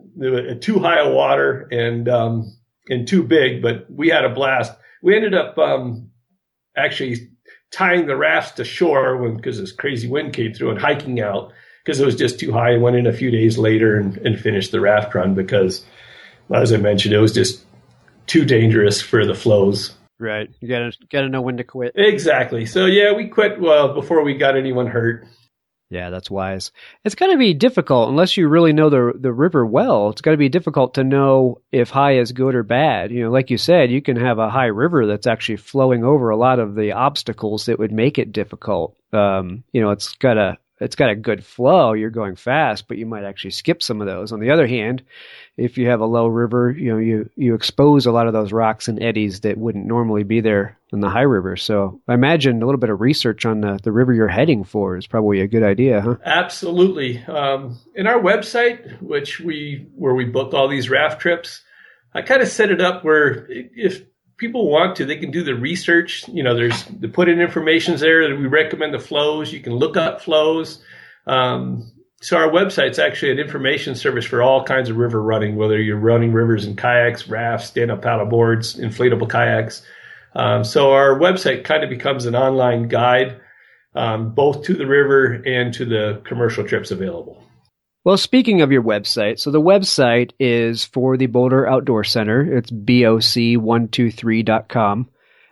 too 0.61 0.79
high 0.79 1.01
of 1.01 1.13
water 1.13 1.69
and 1.71 2.09
um, 2.09 2.57
and 2.89 3.07
too 3.07 3.23
big. 3.23 3.63
But 3.63 3.91
we 3.91 4.09
had 4.09 4.25
a 4.25 4.29
blast. 4.29 4.73
We 5.03 5.17
ended 5.17 5.35
up 5.35 5.57
um, 5.59 6.11
actually 6.77 7.31
tying 7.71 8.07
the 8.07 8.17
rafts 8.17 8.53
to 8.53 8.65
shore 8.65 9.17
when 9.17 9.37
because 9.37 9.59
this 9.59 9.73
crazy 9.73 10.09
wind 10.09 10.33
came 10.33 10.55
through 10.55 10.71
and 10.71 10.81
hiking 10.81 11.21
out 11.21 11.53
because 11.85 12.01
it 12.01 12.07
was 12.07 12.17
just 12.17 12.39
too 12.39 12.53
high. 12.53 12.73
and 12.73 12.83
went 12.83 12.97
in 12.97 13.07
a 13.07 13.13
few 13.13 13.31
days 13.31 13.59
later 13.59 13.97
and, 13.97 14.17
and 14.19 14.39
finished 14.39 14.73
the 14.73 14.81
raft 14.81 15.15
run 15.15 15.35
because, 15.35 15.85
as 16.55 16.73
I 16.73 16.77
mentioned, 16.77 17.15
it 17.15 17.19
was 17.19 17.33
just 17.33 17.65
too 18.27 18.45
dangerous 18.45 19.01
for 19.01 19.25
the 19.25 19.35
flows. 19.35 19.95
Right. 20.19 20.51
You 20.61 20.69
gotta 20.69 20.93
gotta 21.11 21.29
know 21.29 21.41
when 21.41 21.57
to 21.59 21.65
quit. 21.65 21.93
Exactly. 21.95 22.67
So 22.67 22.87
yeah, 22.87 23.13
we 23.13 23.29
quit 23.29 23.61
well 23.61 23.95
before 23.95 24.23
we 24.23 24.35
got 24.35 24.57
anyone 24.57 24.87
hurt. 24.87 25.27
Yeah, 25.91 26.11
that's 26.11 26.31
wise. 26.31 26.71
It's 27.05 27.15
got 27.15 27.29
to 27.29 27.39
be 27.39 27.55
difficult 27.55 28.11
unless 28.11 28.37
you 28.37 28.47
really 28.49 28.75
know 28.75 28.91
the 28.91 29.13
the 29.19 29.33
river 29.33 29.65
well. 29.65 30.11
It's 30.11 30.21
got 30.21 30.33
to 30.33 30.37
be 30.37 30.51
difficult 30.51 30.95
to 30.95 31.05
know 31.05 31.63
if 31.73 31.89
high 31.89 32.19
is 32.19 32.33
good 32.33 32.55
or 32.55 32.63
bad. 32.63 33.11
You 33.11 33.25
know, 33.25 33.31
like 33.31 33.49
you 33.51 33.57
said, 33.57 33.91
you 33.91 34.03
can 34.03 34.17
have 34.17 34.39
a 34.39 34.51
high 34.51 34.67
river 34.67 35.07
that's 35.07 35.27
actually 35.27 35.57
flowing 35.57 36.05
over 36.05 36.29
a 36.29 36.37
lot 36.37 36.59
of 36.59 36.75
the 36.75 36.93
obstacles 36.93 37.67
that 37.67 37.79
would 37.79 37.93
make 37.93 38.19
it 38.19 38.33
difficult. 38.33 38.97
Um, 39.15 39.65
you 39.73 39.81
know, 39.81 39.91
it's 39.91 40.13
got 40.17 40.37
a 40.37 40.59
it's 40.81 40.97
got 40.97 41.11
a 41.11 41.17
good 41.17 41.45
flow, 41.45 41.93
you're 41.93 42.11
going 42.11 42.37
fast, 42.37 42.87
but 42.89 42.99
you 42.99 43.07
might 43.07 43.25
actually 43.25 43.51
skip 43.51 43.83
some 43.83 44.01
of 44.01 44.07
those. 44.07 44.33
On 44.33 44.41
the 44.41 44.51
other 44.51 44.67
hand, 44.67 45.03
if 45.57 45.77
you 45.77 45.89
have 45.89 46.01
a 46.01 46.07
low 46.07 46.27
river, 46.27 46.71
you 46.71 46.93
know, 46.93 46.99
you, 46.99 47.31
you 47.37 47.55
expose 47.55 48.07
a 48.07 48.13
lot 48.13 48.27
of 48.27 48.33
those 48.33 48.53
rocks 48.53 48.89
and 48.89 49.03
eddies 49.03 49.41
that 49.41 49.59
wouldn't 49.59 49.87
normally 49.87 50.23
be 50.23 50.41
there 50.41 50.79
in 50.93 51.01
the 51.01 51.11
high 51.11 51.23
river. 51.23 51.57
So 51.57 52.01
I 52.07 52.15
imagine 52.15 52.63
a 52.63 52.67
little 52.67 52.81
bit 52.81 52.91
of 52.91 53.01
research 53.01 53.45
on 53.45 53.61
the, 53.61 53.79
the 53.83 53.93
river 53.93 54.15
you're 54.15 54.29
heading 54.29 54.65
for 54.65 54.97
is 54.97 55.07
probably 55.07 55.41
a 55.41 55.49
good 55.49 55.65
idea, 55.65 56.01
huh? 56.01 56.17
Absolutely. 56.25 57.25
Um, 57.25 57.79
in 57.95 58.07
our 58.07 58.21
website, 58.21 59.03
which 59.03 59.41
we, 59.41 59.89
where 59.95 60.15
we 60.15 60.25
book 60.25 60.55
all 60.55 60.69
these 60.69 60.89
raft 60.89 61.21
trips, 61.21 61.63
I 62.15 62.23
kind 62.23 62.41
of 62.41 62.49
set 62.49 62.71
it 62.71 62.81
up 62.81 63.05
where 63.05 63.47
if 63.51 64.05
people 64.39 64.71
want 64.71 64.97
to, 64.97 65.05
they 65.05 65.17
can 65.17 65.31
do 65.31 65.45
the 65.45 65.55
research. 65.55 66.27
You 66.29 66.43
know, 66.43 66.55
there's 66.55 66.85
the 66.85 67.09
put 67.09 67.29
in 67.29 67.41
information's 67.41 68.01
there 68.01 68.29
that 68.29 68.37
we 68.37 68.47
recommend 68.47 68.95
the 68.95 68.99
flows. 68.99 69.53
You 69.53 69.61
can 69.61 69.75
look 69.75 69.97
up 69.97 70.23
flows. 70.23 70.83
Um, 71.27 71.93
so 72.21 72.37
our 72.37 72.49
website's 72.49 72.99
actually 72.99 73.33
an 73.33 73.39
information 73.39 73.95
service 73.95 74.25
for 74.25 74.43
all 74.43 74.65
kinds 74.65 74.91
of 74.91 74.97
river 74.97 75.23
running, 75.23 75.57
whether 75.57 75.81
you're 75.81 75.99
running 75.99 76.33
rivers 76.33 76.65
in 76.65 76.75
kayaks, 76.75 77.29
rafts, 77.29 77.69
stand-up 77.69 78.03
paddle 78.03 78.27
boards, 78.27 78.77
inflatable 78.77 79.31
kayaks. 79.31 79.83
Um, 80.35 80.65
so 80.65 80.93
our 80.93 81.19
website 81.19 81.65
kind 81.65 81.85
of 81.85 81.91
becomes 81.91 82.27
an 82.27 82.35
online 82.35 82.89
guide, 82.89 83.41
um, 83.95 84.35
both 84.35 84.65
to 84.65 84.75
the 84.75 84.87
river 84.87 85.35
and 85.47 85.73
to 85.75 85.85
the 85.85 86.23
commercial 86.25 86.65
trips 86.65 86.91
available. 86.91 87.43
Well, 88.05 88.17
speaking 88.17 88.63
of 88.63 88.73
your 88.73 88.83
website, 88.83 89.39
so 89.39 89.51
the 89.51 89.61
website 89.61 90.33
is 90.39 90.85
for 90.85 91.17
the 91.17 91.27
Boulder 91.27 91.67
Outdoor 91.67 92.05
Center. 92.05 92.57
It's 92.57 92.71
boc123.com. 92.71 95.09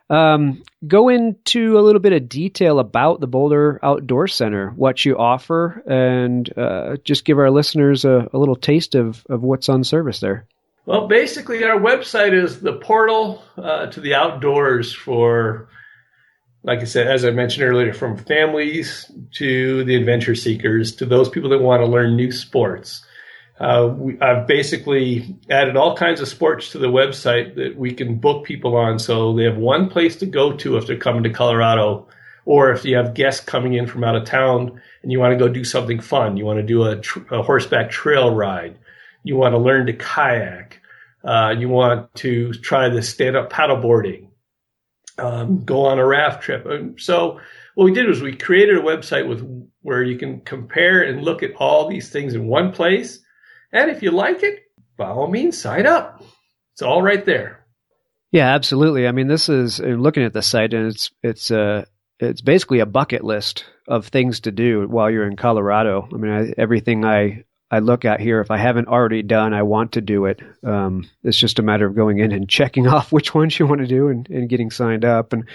Um, 0.09 0.63
go 0.87 1.09
into 1.09 1.77
a 1.79 1.83
little 1.83 2.01
bit 2.01 2.13
of 2.13 2.29
detail 2.29 2.79
about 2.79 3.19
the 3.21 3.27
Boulder 3.27 3.81
Outdoor 3.83 4.29
Center, 4.29 4.71
what 4.71 5.05
you 5.05 5.19
offer, 5.19 5.83
and 5.87 6.49
uh, 6.57 6.97
just 7.03 7.25
give 7.25 7.39
our 7.39 7.51
listeners 7.51 8.05
a, 8.05 8.29
a, 8.33 8.39
little 8.39 8.55
taste 8.55 8.95
of, 8.95 9.27
of 9.29 9.43
what's 9.43 9.69
on 9.69 9.83
service 9.83 10.21
there. 10.21 10.47
Well, 10.85 11.09
basically, 11.09 11.65
our 11.65 11.81
website 11.81 12.33
is 12.33 12.61
the 12.61 12.75
portal 12.75 13.43
uh, 13.59 13.87
to 13.87 14.01
the 14.01 14.15
outdoors 14.15 14.95
for, 14.95 15.69
like 16.67 16.81
I 16.81 16.85
said, 16.85 17.07
as 17.07 17.25
I 17.25 17.31
mentioned 17.31 17.65
earlier, 17.65 17.95
from 17.95 18.17
families 18.17 19.11
to 19.35 19.85
the 19.85 19.95
adventure 19.95 20.35
seekers 20.35 20.95
to 20.97 21.07
those 21.07 21.29
people 21.29 21.49
that 21.51 21.63
want 21.63 21.81
to 21.81 21.87
learn 21.87 22.17
new 22.17 22.33
sports. 22.33 23.05
Uh, 23.61 23.95
we, 23.97 24.21
I've 24.21 24.49
basically 24.49 25.39
added 25.49 25.77
all 25.77 25.97
kinds 25.97 26.21
of 26.21 26.29
sports 26.29 26.73
to 26.73 26.79
the 26.79 26.89
website 26.89 27.55
that 27.55 27.77
we 27.77 27.93
can 27.93 28.17
book 28.17 28.45
people 28.45 28.77
on. 28.77 28.99
So 28.99 29.35
they 29.35 29.45
have 29.45 29.57
one 29.57 29.89
place 29.89 30.17
to 30.17 30.27
go 30.27 30.53
to 30.57 30.77
if 30.77 30.89
they're 30.89 30.99
coming 30.99 31.23
to 31.23 31.31
Colorado, 31.31 32.09
or 32.45 32.73
if 32.73 32.85
you 32.85 32.97
have 32.97 33.15
guests 33.15 33.45
coming 33.45 33.75
in 33.75 33.87
from 33.87 34.03
out 34.03 34.17
of 34.17 34.25
town 34.25 34.81
and 35.03 35.13
you 35.13 35.21
want 35.21 35.33
to 35.33 35.39
go 35.39 35.49
do 35.49 35.65
something 35.65 36.01
fun. 36.01 36.37
You 36.37 36.45
want 36.45 36.59
to 36.59 36.67
do 36.67 36.83
a, 36.83 36.97
tr- 36.97 37.33
a 37.33 37.43
horseback 37.43 37.91
trail 37.91 38.35
ride. 38.35 38.77
You 39.23 39.37
want 39.37 39.55
to 39.55 39.59
learn 39.59 39.87
to 39.87 39.93
kayak. 39.93 40.81
Uh, 41.25 41.55
you 41.57 41.69
want 41.69 42.13
to 42.17 42.53
try 42.55 42.89
the 42.89 43.03
stand 43.03 43.37
up 43.37 43.53
paddleboarding. 43.53 44.27
Um, 45.19 45.65
go 45.65 45.87
on 45.87 45.99
a 45.99 46.07
raft 46.07 46.43
trip. 46.43 47.01
So 47.01 47.41
what 47.75 47.85
we 47.85 47.95
did 47.95 48.07
was 48.07 48.21
we 48.21 48.37
created 48.37 48.77
a 48.77 48.83
website 48.83 49.27
with 49.27 49.43
where 49.81 50.03
you 50.03 50.19
can 50.19 50.41
compare 50.41 51.03
and 51.03 51.23
look 51.23 51.43
at 51.43 51.55
all 51.57 51.89
these 51.89 52.11
things 52.11 52.35
in 52.35 52.47
one 52.47 52.73
place 52.73 53.21
and 53.73 53.91
if 53.91 54.03
you 54.03 54.11
like 54.11 54.43
it, 54.43 54.61
by 54.97 55.09
all 55.09 55.29
means, 55.29 55.59
sign 55.59 55.87
up. 55.87 56.23
It's 56.73 56.83
all 56.83 57.03
right 57.03 57.25
there. 57.25 57.65
Yeah, 58.33 58.55
absolutely. 58.55 59.07
I 59.07 59.13
mean, 59.13 59.29
this 59.29 59.49
is 59.49 59.79
looking 59.81 60.25
at 60.25 60.33
the 60.33 60.43
site, 60.43 60.75
and 60.75 60.87
it's 60.89 61.11
it's 61.23 61.51
uh 61.51 61.85
it's 62.19 62.41
basically 62.41 62.81
a 62.81 62.87
bucket 62.87 63.25
list 63.25 63.65
of 63.89 64.09
things 64.09 64.41
to 64.41 64.53
do 64.53 64.87
while 64.89 65.11
you're 65.11 65.27
in 65.27 65.37
Colorado. 65.37 66.09
I 66.13 66.17
mean, 66.17 66.33
I, 66.33 66.55
everything 66.59 67.05
I 67.05 67.45
I 67.71 67.81
look 67.81 68.05
at 68.05 68.21
here, 68.21 68.41
if 68.41 68.51
I 68.53 68.59
haven't 68.59 68.87
already 68.87 69.23
done, 69.23 69.53
I 69.53 69.63
want 69.63 69.93
to 69.93 70.01
do 70.01 70.27
it. 70.27 70.41
Um, 70.65 71.09
it's 71.25 71.39
just 71.39 71.59
a 71.59 71.63
matter 71.63 71.85
of 71.87 71.97
going 71.97 72.19
in 72.19 72.31
and 72.31 72.49
checking 72.49 72.87
off 72.89 73.11
which 73.11 73.35
ones 73.35 73.59
you 73.59 73.67
want 73.67 73.81
to 73.81 73.87
do 73.87 74.09
and, 74.09 74.29
and 74.31 74.49
getting 74.49 74.71
signed 74.71 75.05
up. 75.05 75.33
And 75.33 75.49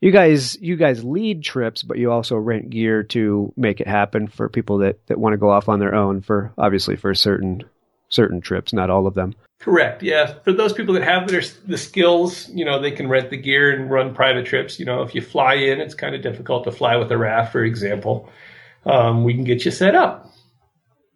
you 0.00 0.12
guys, 0.12 0.56
you 0.60 0.76
guys 0.76 1.02
lead 1.02 1.42
trips, 1.42 1.82
but 1.82 1.98
you 1.98 2.12
also 2.12 2.36
rent 2.36 2.70
gear 2.70 3.02
to 3.04 3.52
make 3.56 3.80
it 3.80 3.88
happen 3.88 4.28
for 4.28 4.48
people 4.48 4.78
that, 4.78 5.04
that 5.06 5.18
want 5.18 5.32
to 5.34 5.38
go 5.38 5.50
off 5.50 5.68
on 5.68 5.80
their 5.80 5.94
own 5.94 6.20
for 6.20 6.52
obviously 6.56 6.96
for 6.96 7.14
certain 7.14 7.62
certain 8.08 8.40
trips, 8.40 8.72
not 8.72 8.88
all 8.88 9.08
of 9.08 9.14
them. 9.14 9.34
Correct. 9.58 10.02
Yeah. 10.02 10.34
For 10.44 10.52
those 10.52 10.72
people 10.72 10.94
that 10.94 11.02
have 11.02 11.28
their 11.28 11.42
the 11.66 11.78
skills, 11.78 12.48
you 12.50 12.64
know, 12.64 12.80
they 12.80 12.92
can 12.92 13.08
rent 13.08 13.30
the 13.30 13.36
gear 13.36 13.72
and 13.72 13.90
run 13.90 14.14
private 14.14 14.46
trips. 14.46 14.78
You 14.78 14.86
know, 14.86 15.02
if 15.02 15.14
you 15.14 15.22
fly 15.22 15.54
in, 15.54 15.80
it's 15.80 15.94
kind 15.94 16.14
of 16.14 16.22
difficult 16.22 16.64
to 16.64 16.72
fly 16.72 16.96
with 16.96 17.10
a 17.10 17.18
raft, 17.18 17.50
for 17.52 17.64
example. 17.64 18.30
Um, 18.84 19.24
we 19.24 19.34
can 19.34 19.44
get 19.44 19.64
you 19.64 19.72
set 19.72 19.96
up. 19.96 20.30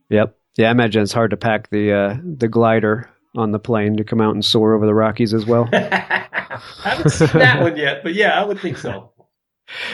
Yep. 0.08 0.36
Yeah, 0.60 0.68
I 0.68 0.72
imagine 0.72 1.02
it's 1.02 1.14
hard 1.14 1.30
to 1.30 1.38
pack 1.38 1.70
the 1.70 1.90
uh, 1.90 2.16
the 2.22 2.46
glider 2.46 3.08
on 3.34 3.50
the 3.50 3.58
plane 3.58 3.96
to 3.96 4.04
come 4.04 4.20
out 4.20 4.34
and 4.34 4.44
soar 4.44 4.74
over 4.74 4.84
the 4.84 4.92
Rockies 4.92 5.32
as 5.32 5.46
well. 5.46 5.66
I 5.72 6.26
haven't 6.82 7.08
seen 7.08 7.28
that 7.28 7.62
one 7.62 7.78
yet, 7.78 8.02
but 8.02 8.12
yeah, 8.12 8.38
I 8.38 8.44
would 8.44 8.60
think 8.60 8.76
so. 8.76 9.10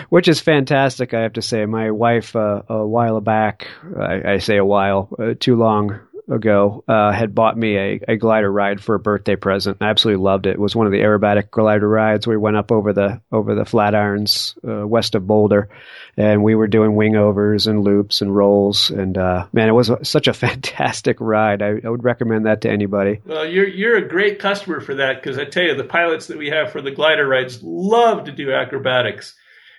Which 0.09 0.27
is 0.27 0.41
fantastic, 0.41 1.15
I 1.15 1.21
have 1.21 1.35
to 1.35 1.43
say. 1.43 1.67
My 1.67 1.93
wife, 1.93 2.35
uh, 2.35 2.63
a 2.69 2.85
while 2.85 3.21
back, 3.21 3.69
I, 3.97 4.33
I 4.33 4.39
say 4.39 4.57
a 4.57 4.65
while, 4.65 5.09
uh, 5.17 5.35
too 5.39 5.55
long 5.55 6.01
ago, 6.29 6.85
uh, 6.89 7.13
had 7.13 7.35
bought 7.35 7.57
me 7.57 7.77
a, 7.77 8.01
a 8.09 8.17
glider 8.17 8.51
ride 8.51 8.83
for 8.83 8.95
a 8.95 8.99
birthday 8.99 9.37
present. 9.37 9.79
I 9.81 9.89
absolutely 9.89 10.23
loved 10.23 10.47
it. 10.47 10.51
It 10.51 10.59
was 10.59 10.75
one 10.75 10.87
of 10.87 10.93
the 10.93 11.01
aerobatic 11.01 11.51
glider 11.51 11.89
rides. 11.89 12.27
We 12.27 12.37
went 12.37 12.57
up 12.57 12.73
over 12.73 12.93
the 12.93 13.21
over 13.33 13.55
the 13.55 13.65
Flatirons 13.65 14.57
uh, 14.67 14.87
west 14.87 15.15
of 15.15 15.27
Boulder, 15.27 15.69
and 16.17 16.43
we 16.43 16.55
were 16.55 16.67
doing 16.67 16.93
wingovers 16.93 17.67
and 17.67 17.85
loops 17.85 18.21
and 18.21 18.35
rolls. 18.35 18.91
And 18.91 19.17
uh, 19.17 19.47
man, 19.53 19.69
it 19.69 19.73
was 19.73 19.91
such 20.03 20.29
a 20.29 20.33
fantastic 20.33 21.17
ride. 21.21 21.63
I, 21.63 21.81
I, 21.85 21.89
would 21.89 22.05
recommend 22.05 22.47
that 22.47 22.63
to 22.63 22.71
anybody. 22.71 23.21
Well, 23.25 23.47
you're 23.47 23.69
you're 23.69 23.97
a 23.97 24.09
great 24.09 24.39
customer 24.39 24.81
for 24.81 24.95
that 24.97 25.23
because 25.23 25.39
I 25.39 25.45
tell 25.45 25.65
you, 25.65 25.75
the 25.75 25.85
pilots 25.85 26.27
that 26.27 26.39
we 26.39 26.49
have 26.51 26.73
for 26.73 26.83
the 26.83 26.91
glider 26.91 27.27
rides 27.27 27.63
love 27.63 28.25
to 28.25 28.33
do 28.33 28.53
acrobatics. 28.53 29.35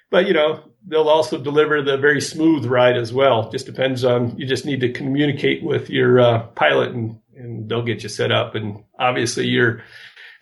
But 0.10 0.28
you 0.28 0.34
know, 0.34 0.64
they'll 0.88 1.10
also 1.10 1.38
deliver 1.38 1.82
the 1.82 1.98
very 1.98 2.22
smooth 2.22 2.66
ride 2.66 2.98
as 2.98 3.14
well. 3.14 3.50
Just 3.52 3.66
depends 3.66 4.06
on 4.06 4.38
you 4.38 4.46
just 4.46 4.66
need 4.66 4.82
to 4.82 4.92
communicate 4.92 5.64
with 5.64 5.90
your 5.90 6.20
uh, 6.20 6.44
pilot 6.48 6.92
and 6.92 7.20
and 7.36 7.70
they'll 7.70 7.84
get 7.84 8.04
you 8.04 8.10
set 8.10 8.32
up. 8.32 8.56
And 8.56 8.84
obviously, 9.00 9.48
you're 9.48 9.84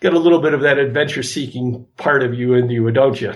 got 0.02 0.14
a 0.14 0.20
little 0.20 0.40
bit 0.40 0.54
of 0.54 0.62
that 0.62 0.78
adventure 0.78 1.24
seeking 1.24 1.86
part 1.98 2.24
of 2.24 2.34
you 2.34 2.54
in 2.54 2.70
you, 2.70 2.90
don't 2.92 3.20
you? 3.20 3.34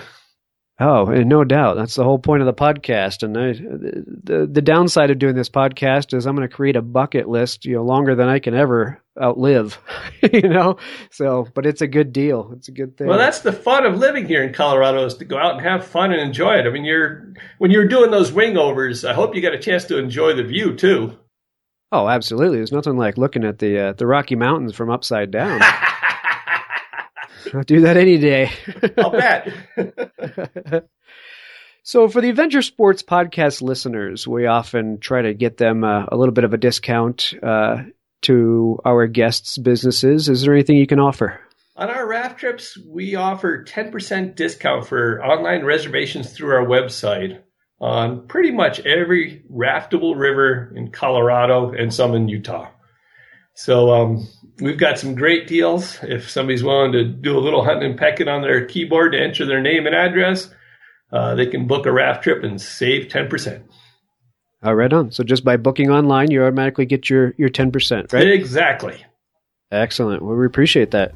Oh, 0.80 1.04
no 1.04 1.44
doubt. 1.44 1.76
That's 1.76 1.94
the 1.94 2.04
whole 2.04 2.18
point 2.18 2.40
of 2.40 2.46
the 2.46 2.54
podcast. 2.54 3.22
And 3.22 3.36
I, 3.36 3.52
the 3.52 4.48
the 4.50 4.62
downside 4.62 5.10
of 5.10 5.18
doing 5.18 5.34
this 5.34 5.50
podcast 5.50 6.16
is 6.16 6.26
I'm 6.26 6.34
going 6.34 6.48
to 6.48 6.54
create 6.54 6.76
a 6.76 6.82
bucket 6.82 7.28
list, 7.28 7.66
you 7.66 7.74
know, 7.74 7.84
longer 7.84 8.14
than 8.14 8.30
I 8.30 8.38
can 8.38 8.54
ever 8.54 9.02
outlive. 9.20 9.78
you 10.32 10.48
know, 10.48 10.78
so 11.10 11.46
but 11.54 11.66
it's 11.66 11.82
a 11.82 11.86
good 11.86 12.14
deal. 12.14 12.52
It's 12.56 12.68
a 12.68 12.72
good 12.72 12.96
thing. 12.96 13.08
Well, 13.08 13.18
that's 13.18 13.40
the 13.40 13.52
fun 13.52 13.84
of 13.84 13.98
living 13.98 14.26
here 14.26 14.42
in 14.42 14.54
Colorado 14.54 15.04
is 15.04 15.16
to 15.16 15.26
go 15.26 15.36
out 15.36 15.58
and 15.58 15.60
have 15.60 15.86
fun 15.86 16.12
and 16.12 16.20
enjoy 16.22 16.54
it. 16.54 16.66
I 16.66 16.70
mean, 16.70 16.86
you're 16.86 17.34
when 17.58 17.70
you're 17.70 17.88
doing 17.88 18.10
those 18.10 18.30
wingovers, 18.30 19.06
I 19.06 19.12
hope 19.12 19.34
you 19.34 19.42
got 19.42 19.52
a 19.52 19.58
chance 19.58 19.84
to 19.86 19.98
enjoy 19.98 20.34
the 20.34 20.44
view 20.44 20.74
too. 20.76 21.14
Oh, 21.92 22.08
absolutely. 22.08 22.56
There's 22.56 22.72
nothing 22.72 22.96
like 22.96 23.18
looking 23.18 23.44
at 23.44 23.58
the 23.58 23.78
uh, 23.78 23.92
the 23.92 24.06
Rocky 24.06 24.34
Mountains 24.34 24.74
from 24.74 24.90
upside 24.90 25.30
down. 25.30 25.60
I'll 27.54 27.62
do 27.62 27.80
that 27.80 27.96
any 27.96 28.18
day. 28.18 28.50
I'll 28.98 29.10
bet. 29.10 29.52
so, 31.82 32.08
for 32.08 32.20
the 32.20 32.30
Adventure 32.30 32.62
Sports 32.62 33.02
podcast 33.02 33.62
listeners, 33.62 34.26
we 34.26 34.46
often 34.46 34.98
try 34.98 35.22
to 35.22 35.34
get 35.34 35.56
them 35.56 35.84
uh, 35.84 36.06
a 36.08 36.16
little 36.16 36.34
bit 36.34 36.44
of 36.44 36.54
a 36.54 36.58
discount 36.58 37.34
uh, 37.42 37.82
to 38.22 38.78
our 38.84 39.06
guests' 39.06 39.58
businesses. 39.58 40.28
Is 40.28 40.42
there 40.42 40.54
anything 40.54 40.76
you 40.76 40.86
can 40.86 41.00
offer? 41.00 41.40
On 41.76 41.88
our 41.88 42.06
raft 42.06 42.38
trips, 42.38 42.76
we 42.86 43.14
offer 43.14 43.64
10% 43.64 44.36
discount 44.36 44.86
for 44.86 45.24
online 45.24 45.64
reservations 45.64 46.32
through 46.32 46.54
our 46.54 46.66
website 46.66 47.40
on 47.80 48.26
pretty 48.28 48.50
much 48.50 48.80
every 48.80 49.42
raftable 49.50 50.18
river 50.18 50.72
in 50.76 50.90
Colorado 50.90 51.72
and 51.72 51.92
some 51.92 52.14
in 52.14 52.28
Utah. 52.28 52.68
So 53.54 53.90
um, 53.92 54.28
we've 54.60 54.78
got 54.78 54.98
some 54.98 55.14
great 55.14 55.46
deals. 55.46 55.98
If 56.02 56.30
somebody's 56.30 56.64
willing 56.64 56.92
to 56.92 57.04
do 57.04 57.36
a 57.36 57.40
little 57.40 57.64
hunting 57.64 57.90
and 57.90 57.98
pecking 57.98 58.28
on 58.28 58.42
their 58.42 58.64
keyboard 58.64 59.12
to 59.12 59.20
enter 59.20 59.44
their 59.44 59.60
name 59.60 59.86
and 59.86 59.94
address, 59.94 60.50
uh, 61.12 61.34
they 61.34 61.46
can 61.46 61.66
book 61.66 61.86
a 61.86 61.92
raft 61.92 62.22
trip 62.22 62.42
and 62.44 62.60
save 62.60 63.08
10%. 63.08 63.62
Oh, 64.62 64.72
right 64.72 64.92
on. 64.92 65.10
So 65.10 65.24
just 65.24 65.44
by 65.44 65.56
booking 65.56 65.90
online, 65.90 66.30
you 66.30 66.42
automatically 66.42 66.86
get 66.86 67.08
your, 67.08 67.34
your 67.38 67.48
10%, 67.48 68.12
right? 68.12 68.28
Exactly. 68.28 69.04
Excellent. 69.72 70.22
Well, 70.22 70.36
we 70.36 70.46
appreciate 70.46 70.90
that. 70.90 71.14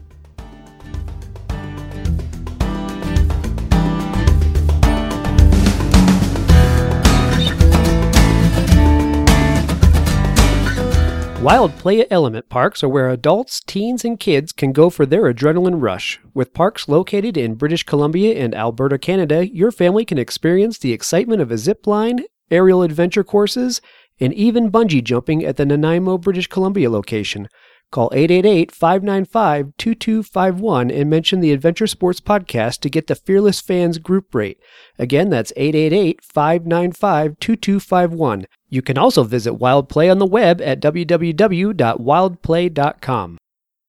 Wild 11.44 11.76
Play 11.76 12.06
Element 12.10 12.48
parks 12.48 12.82
are 12.82 12.88
where 12.88 13.10
adults, 13.10 13.60
teens, 13.60 14.02
and 14.02 14.18
kids 14.18 14.50
can 14.50 14.72
go 14.72 14.88
for 14.88 15.04
their 15.04 15.24
adrenaline 15.24 15.78
rush. 15.78 16.18
With 16.32 16.54
parks 16.54 16.88
located 16.88 17.36
in 17.36 17.56
British 17.56 17.82
Columbia 17.82 18.42
and 18.42 18.54
Alberta, 18.54 18.96
Canada, 18.96 19.46
your 19.46 19.70
family 19.70 20.06
can 20.06 20.16
experience 20.16 20.78
the 20.78 20.94
excitement 20.94 21.42
of 21.42 21.50
a 21.50 21.58
zip 21.58 21.86
line, 21.86 22.20
aerial 22.50 22.82
adventure 22.82 23.22
courses, 23.22 23.82
and 24.18 24.32
even 24.32 24.70
bungee 24.70 25.04
jumping 25.04 25.44
at 25.44 25.58
the 25.58 25.66
Nanaimo, 25.66 26.16
British 26.16 26.46
Columbia 26.46 26.88
location. 26.88 27.46
Call 27.94 28.10
888 28.12 28.72
595 28.72 29.72
2251 29.78 30.90
and 30.90 31.08
mention 31.08 31.38
the 31.38 31.52
Adventure 31.52 31.86
Sports 31.86 32.20
Podcast 32.20 32.80
to 32.80 32.90
get 32.90 33.06
the 33.06 33.14
Fearless 33.14 33.60
Fans 33.60 33.98
group 33.98 34.34
rate. 34.34 34.58
Again, 34.98 35.30
that's 35.30 35.52
888 35.54 36.20
595 36.20 37.38
2251. 37.38 38.46
You 38.68 38.82
can 38.82 38.98
also 38.98 39.22
visit 39.22 39.54
Wild 39.54 39.88
Play 39.88 40.10
on 40.10 40.18
the 40.18 40.26
web 40.26 40.60
at 40.60 40.80
www.wildplay.com. 40.80 43.38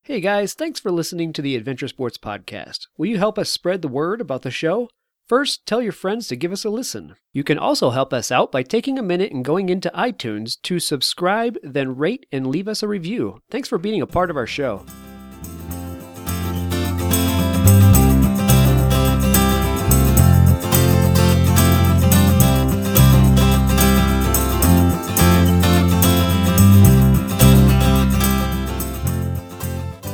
Hey 0.03 0.21
guys, 0.21 0.53
thanks 0.53 0.79
for 0.79 0.91
listening 0.91 1.33
to 1.33 1.41
the 1.41 1.55
Adventure 1.55 1.87
Sports 1.87 2.19
Podcast. 2.19 2.81
Will 2.99 3.07
you 3.07 3.17
help 3.17 3.39
us 3.39 3.49
spread 3.49 3.81
the 3.81 3.87
word 3.87 4.21
about 4.21 4.43
the 4.43 4.51
show? 4.51 4.87
First, 5.27 5.65
tell 5.65 5.81
your 5.81 5.91
friends 5.91 6.27
to 6.27 6.35
give 6.35 6.51
us 6.51 6.65
a 6.65 6.69
listen. 6.69 7.15
You 7.33 7.43
can 7.43 7.57
also 7.57 7.89
help 7.89 8.13
us 8.13 8.31
out 8.31 8.51
by 8.51 8.61
taking 8.61 8.99
a 8.99 9.01
minute 9.01 9.31
and 9.31 9.43
going 9.43 9.69
into 9.69 9.91
iTunes 9.95 10.61
to 10.61 10.79
subscribe, 10.79 11.57
then 11.63 11.95
rate 11.95 12.27
and 12.31 12.45
leave 12.45 12.67
us 12.67 12.83
a 12.83 12.87
review. 12.87 13.41
Thanks 13.49 13.67
for 13.67 13.79
being 13.79 14.03
a 14.03 14.05
part 14.05 14.29
of 14.29 14.37
our 14.37 14.45
show. 14.45 14.85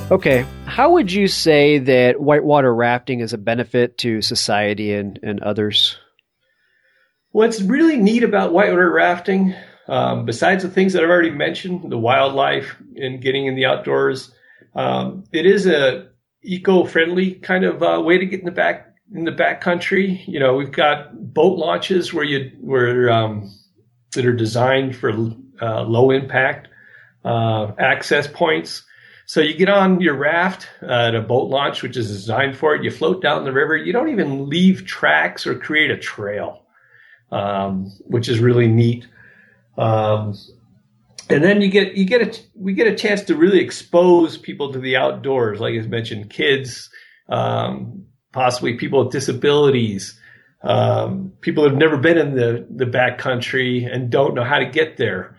Okay, 0.10 0.46
how 0.72 0.92
would 0.92 1.12
you 1.12 1.28
say 1.28 1.80
that 1.80 2.22
whitewater 2.22 2.74
rafting 2.74 3.20
is 3.20 3.34
a 3.34 3.38
benefit 3.38 3.98
to 3.98 4.22
society 4.22 4.94
and, 4.94 5.20
and 5.22 5.44
others? 5.44 5.98
What's 7.32 7.62
really 7.62 7.98
neat 7.98 8.24
about 8.24 8.54
whitewater 8.54 8.90
rafting, 8.90 9.54
um, 9.90 10.24
besides 10.24 10.64
the 10.64 10.70
things 10.70 10.94
that 10.94 11.04
I've 11.04 11.10
already 11.10 11.32
mentioned, 11.32 11.92
the 11.92 11.98
wildlife 11.98 12.78
and 12.96 13.22
getting 13.22 13.48
in 13.48 13.56
the 13.56 13.66
outdoors, 13.66 14.32
um, 14.74 15.26
it 15.34 15.46
is 15.46 15.68
a 15.68 16.08
eco-friendly 16.42 17.34
kind 17.36 17.66
of 17.66 17.84
uh, 17.84 18.02
way 18.02 18.18
to 18.18 18.26
get 18.26 18.40
in 18.40 18.46
the 18.46 18.52
back 18.52 18.94
in 19.14 19.26
the 19.26 19.32
back 19.32 19.60
country. 19.60 20.24
You 20.26 20.40
know, 20.40 20.56
we've 20.56 20.72
got 20.72 21.34
boat 21.34 21.58
launches 21.58 22.14
where 22.14 22.24
you 22.24 22.50
where 22.62 23.12
um, 23.12 23.54
that 24.14 24.26
are 24.26 24.34
designed 24.34 24.96
for 24.96 25.10
uh, 25.62 25.82
low 25.82 26.12
impact 26.12 26.70
uh, 27.26 27.74
access 27.78 28.26
points. 28.26 28.84
So 29.26 29.42
you 29.42 29.54
get 29.54 29.70
on 29.70 30.02
your 30.02 30.16
raft 30.16 30.68
at 30.82 31.16
a 31.16 31.22
boat 31.22 31.50
launch, 31.50 31.84
which 31.84 31.98
is 31.98 32.08
designed 32.08 32.58
for 32.58 32.76
it. 32.76 32.84
You 32.84 32.92
float 32.92 33.22
down 33.22 33.46
the 33.46 33.54
river. 33.54 33.78
You 33.78 33.94
don't 33.94 34.10
even 34.10 34.50
leave 34.50 34.86
tracks 34.86 35.48
or 35.48 35.56
create 35.56 35.92
a 35.92 35.98
trail, 35.98 36.66
um, 37.32 37.92
which 38.02 38.28
is 38.28 38.40
really 38.40 38.68
neat. 38.68 39.08
Um, 39.78 40.36
and 41.30 41.44
then 41.44 41.62
you 41.62 41.70
get 41.70 41.94
you 41.94 42.06
get 42.06 42.22
a 42.22 42.42
we 42.56 42.74
get 42.74 42.88
a 42.88 42.96
chance 42.96 43.24
to 43.24 43.36
really 43.36 43.60
expose 43.60 44.38
people 44.38 44.74
to 44.74 44.80
the 44.80 44.98
outdoors, 44.98 45.60
like 45.60 45.76
I 45.76 45.82
mentioned, 45.88 46.30
kids, 46.30 46.90
um, 47.30 48.08
possibly 48.34 48.74
people 48.74 49.04
with 49.04 49.14
disabilities, 49.14 50.20
um, 50.62 51.32
people 51.40 51.64
who've 51.64 51.78
never 51.78 51.98
been 51.98 52.18
in 52.18 52.36
the 52.36 52.68
the 52.70 52.86
back 52.86 53.18
country 53.18 53.86
and 53.86 54.10
don't 54.10 54.34
know 54.34 54.44
how 54.44 54.60
to 54.60 54.66
get 54.66 54.98
there 54.98 55.38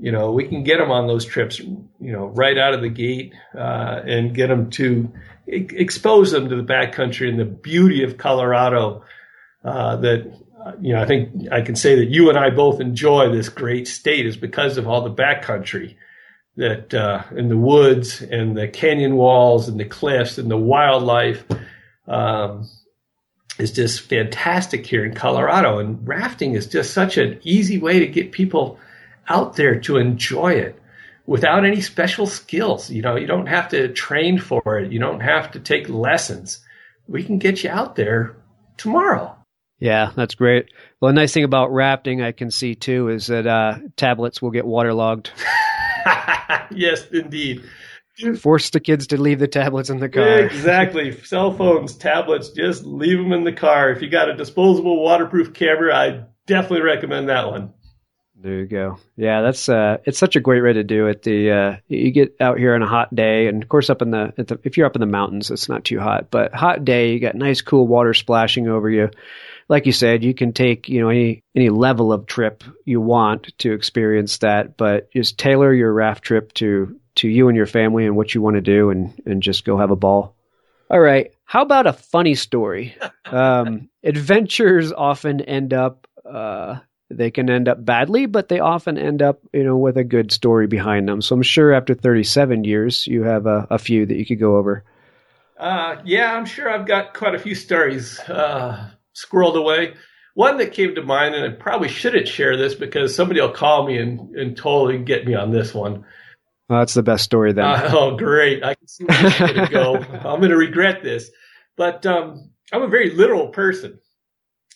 you 0.00 0.10
know, 0.10 0.32
we 0.32 0.48
can 0.48 0.62
get 0.62 0.78
them 0.78 0.90
on 0.90 1.06
those 1.06 1.26
trips, 1.26 1.58
you 1.58 1.86
know, 2.00 2.26
right 2.26 2.56
out 2.56 2.72
of 2.72 2.80
the 2.80 2.88
gate 2.88 3.34
uh, 3.54 4.00
and 4.04 4.34
get 4.34 4.48
them 4.48 4.70
to 4.70 5.12
expose 5.46 6.30
them 6.30 6.48
to 6.48 6.56
the 6.56 6.62
backcountry 6.62 7.28
and 7.28 7.38
the 7.38 7.44
beauty 7.44 8.02
of 8.02 8.16
Colorado. 8.16 9.04
Uh, 9.62 9.96
that 9.96 10.40
you 10.80 10.94
know, 10.94 11.02
I 11.02 11.06
think 11.06 11.52
I 11.52 11.60
can 11.60 11.76
say 11.76 11.96
that 11.96 12.06
you 12.06 12.30
and 12.30 12.38
I 12.38 12.50
both 12.50 12.80
enjoy 12.80 13.30
this 13.30 13.50
great 13.50 13.86
state 13.86 14.26
is 14.26 14.36
because 14.36 14.78
of 14.78 14.88
all 14.88 15.02
the 15.02 15.10
backcountry 15.10 15.96
that 16.56 16.94
uh, 16.94 17.22
in 17.36 17.48
the 17.48 17.56
woods 17.56 18.22
and 18.22 18.56
the 18.56 18.68
canyon 18.68 19.16
walls 19.16 19.68
and 19.68 19.78
the 19.78 19.84
cliffs 19.84 20.38
and 20.38 20.50
the 20.50 20.56
wildlife 20.56 21.44
um, 22.08 22.68
is 23.58 23.72
just 23.72 24.00
fantastic 24.00 24.86
here 24.86 25.04
in 25.04 25.14
Colorado. 25.14 25.78
And 25.78 26.06
rafting 26.06 26.54
is 26.54 26.66
just 26.66 26.92
such 26.92 27.18
an 27.18 27.38
easy 27.42 27.78
way 27.78 27.98
to 28.00 28.06
get 28.06 28.32
people 28.32 28.78
out 29.28 29.56
there 29.56 29.80
to 29.80 29.96
enjoy 29.96 30.52
it 30.52 30.80
without 31.26 31.64
any 31.64 31.80
special 31.80 32.26
skills. 32.26 32.90
You 32.90 33.02
know, 33.02 33.16
you 33.16 33.26
don't 33.26 33.46
have 33.46 33.68
to 33.68 33.88
train 33.88 34.38
for 34.38 34.78
it. 34.78 34.92
You 34.92 34.98
don't 34.98 35.20
have 35.20 35.52
to 35.52 35.60
take 35.60 35.88
lessons. 35.88 36.60
We 37.06 37.22
can 37.22 37.38
get 37.38 37.62
you 37.62 37.70
out 37.70 37.96
there 37.96 38.36
tomorrow. 38.76 39.36
Yeah, 39.78 40.10
that's 40.14 40.34
great. 40.34 40.72
Well, 41.00 41.10
a 41.10 41.14
nice 41.14 41.32
thing 41.32 41.44
about 41.44 41.72
rafting 41.72 42.20
I 42.20 42.32
can 42.32 42.50
see 42.50 42.74
too 42.74 43.08
is 43.08 43.28
that 43.28 43.46
uh, 43.46 43.78
tablets 43.96 44.42
will 44.42 44.50
get 44.50 44.66
waterlogged. 44.66 45.30
yes, 46.70 47.06
indeed. 47.10 47.62
Force 48.38 48.68
the 48.68 48.80
kids 48.80 49.06
to 49.08 49.20
leave 49.20 49.38
the 49.38 49.48
tablets 49.48 49.88
in 49.88 49.98
the 49.98 50.08
car. 50.08 50.40
Exactly. 50.40 51.18
Cell 51.22 51.52
phones, 51.52 51.94
tablets, 51.94 52.50
just 52.50 52.84
leave 52.84 53.16
them 53.16 53.32
in 53.32 53.44
the 53.44 53.52
car. 53.52 53.90
If 53.90 54.02
you 54.02 54.10
got 54.10 54.28
a 54.28 54.36
disposable 54.36 55.02
waterproof 55.02 55.54
camera, 55.54 55.96
I 55.96 56.24
definitely 56.46 56.82
recommend 56.82 57.30
that 57.30 57.46
one. 57.50 57.72
There 58.42 58.60
you 58.60 58.66
go. 58.66 58.98
Yeah, 59.16 59.42
that's 59.42 59.68
uh, 59.68 59.98
it's 60.04 60.18
such 60.18 60.34
a 60.34 60.40
great 60.40 60.62
way 60.62 60.72
to 60.72 60.82
do 60.82 61.08
it. 61.08 61.22
The 61.22 61.50
uh, 61.50 61.76
you 61.88 62.10
get 62.10 62.36
out 62.40 62.58
here 62.58 62.74
on 62.74 62.82
a 62.82 62.88
hot 62.88 63.14
day, 63.14 63.48
and 63.48 63.62
of 63.62 63.68
course 63.68 63.90
up 63.90 64.00
in 64.00 64.10
the, 64.12 64.32
the 64.36 64.58
if 64.64 64.78
you're 64.78 64.86
up 64.86 64.96
in 64.96 65.00
the 65.00 65.06
mountains, 65.06 65.50
it's 65.50 65.68
not 65.68 65.84
too 65.84 66.00
hot. 66.00 66.30
But 66.30 66.54
hot 66.54 66.82
day, 66.82 67.12
you 67.12 67.20
got 67.20 67.34
nice 67.34 67.60
cool 67.60 67.86
water 67.86 68.14
splashing 68.14 68.66
over 68.66 68.88
you. 68.88 69.10
Like 69.68 69.84
you 69.84 69.92
said, 69.92 70.24
you 70.24 70.32
can 70.32 70.54
take 70.54 70.88
you 70.88 71.02
know 71.02 71.10
any 71.10 71.42
any 71.54 71.68
level 71.68 72.14
of 72.14 72.24
trip 72.24 72.64
you 72.86 72.98
want 72.98 73.52
to 73.58 73.74
experience 73.74 74.38
that, 74.38 74.78
but 74.78 75.12
just 75.12 75.38
tailor 75.38 75.72
your 75.74 75.92
raft 75.92 76.24
trip 76.24 76.54
to 76.54 76.98
to 77.16 77.28
you 77.28 77.48
and 77.48 77.56
your 77.58 77.66
family 77.66 78.06
and 78.06 78.16
what 78.16 78.34
you 78.34 78.40
want 78.40 78.56
to 78.56 78.62
do, 78.62 78.88
and 78.88 79.20
and 79.26 79.42
just 79.42 79.66
go 79.66 79.76
have 79.76 79.90
a 79.90 79.96
ball. 79.96 80.34
All 80.90 80.98
right. 80.98 81.30
How 81.44 81.62
about 81.62 81.86
a 81.86 81.92
funny 81.92 82.34
story? 82.34 82.96
Um, 83.26 83.88
adventures 84.02 84.90
often 84.90 85.40
end 85.40 85.72
up 85.72 86.08
uh, 86.28 86.80
they 87.10 87.30
can 87.30 87.50
end 87.50 87.68
up 87.68 87.84
badly, 87.84 88.26
but 88.26 88.48
they 88.48 88.60
often 88.60 88.96
end 88.96 89.20
up, 89.20 89.40
you 89.52 89.64
know, 89.64 89.76
with 89.76 89.96
a 89.96 90.04
good 90.04 90.30
story 90.32 90.66
behind 90.66 91.08
them. 91.08 91.20
So 91.20 91.34
I'm 91.34 91.42
sure 91.42 91.72
after 91.72 91.94
37 91.94 92.64
years, 92.64 93.06
you 93.06 93.24
have 93.24 93.46
a, 93.46 93.66
a 93.70 93.78
few 93.78 94.06
that 94.06 94.16
you 94.16 94.24
could 94.24 94.38
go 94.38 94.56
over. 94.56 94.84
Uh, 95.58 95.96
yeah, 96.04 96.32
I'm 96.34 96.46
sure 96.46 96.70
I've 96.70 96.86
got 96.86 97.12
quite 97.14 97.34
a 97.34 97.38
few 97.38 97.54
stories 97.54 98.18
uh, 98.20 98.90
squirreled 99.14 99.56
away. 99.56 99.94
One 100.34 100.56
that 100.58 100.72
came 100.72 100.94
to 100.94 101.02
mind, 101.02 101.34
and 101.34 101.44
I 101.44 101.56
probably 101.56 101.88
shouldn't 101.88 102.28
share 102.28 102.56
this 102.56 102.74
because 102.74 103.14
somebody 103.14 103.40
will 103.40 103.50
call 103.50 103.86
me 103.86 103.98
and, 103.98 104.34
and 104.36 104.56
totally 104.56 104.98
get 104.98 105.26
me 105.26 105.34
on 105.34 105.50
this 105.50 105.74
one. 105.74 106.04
Well, 106.68 106.78
that's 106.78 106.94
the 106.94 107.02
best 107.02 107.24
story 107.24 107.52
then. 107.52 107.64
Uh, 107.64 107.90
oh, 107.92 108.16
great. 108.16 108.62
I 108.62 108.74
can 108.74 108.86
see 108.86 109.04
where 109.04 109.22
this 109.22 109.38
going 109.38 109.54
to 109.54 109.68
go. 109.68 109.96
I'm 110.24 110.38
going 110.38 110.50
to 110.50 110.56
regret 110.56 111.02
this. 111.02 111.28
But 111.76 112.06
um, 112.06 112.52
I'm 112.72 112.82
a 112.82 112.88
very 112.88 113.10
literal 113.10 113.48
person. 113.48 113.98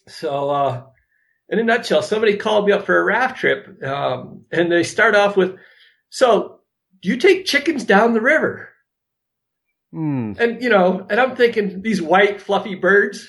So 0.08 0.50
uh, 0.50 0.82
in 1.48 1.58
a 1.58 1.62
nutshell, 1.62 2.02
somebody 2.02 2.36
called 2.36 2.66
me 2.66 2.72
up 2.72 2.86
for 2.86 2.98
a 2.98 3.04
raft 3.04 3.38
trip, 3.38 3.82
um, 3.82 4.44
and 4.50 4.70
they 4.70 4.82
start 4.82 5.14
off 5.14 5.36
with, 5.36 5.56
"So, 6.10 6.60
do 7.02 7.08
you 7.08 7.16
take 7.16 7.44
chickens 7.44 7.84
down 7.84 8.14
the 8.14 8.20
river?" 8.20 8.70
Mm. 9.94 10.38
And 10.38 10.62
you 10.62 10.70
know, 10.70 11.06
and 11.08 11.20
I'm 11.20 11.36
thinking 11.36 11.82
these 11.82 12.02
white 12.02 12.40
fluffy 12.40 12.74
birds. 12.74 13.28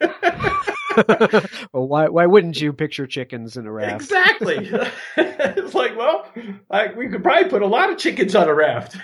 well, 0.00 1.86
why 1.86 2.08
why 2.08 2.26
wouldn't 2.26 2.60
you 2.60 2.72
picture 2.72 3.06
chickens 3.06 3.56
in 3.56 3.66
a 3.66 3.72
raft? 3.72 4.02
Exactly. 4.02 4.70
it's 5.16 5.74
like, 5.74 5.96
well, 5.96 6.26
I, 6.70 6.92
we 6.92 7.08
could 7.08 7.22
probably 7.22 7.48
put 7.48 7.62
a 7.62 7.66
lot 7.66 7.90
of 7.90 7.98
chickens 7.98 8.34
on 8.34 8.48
a 8.48 8.54
raft 8.54 8.96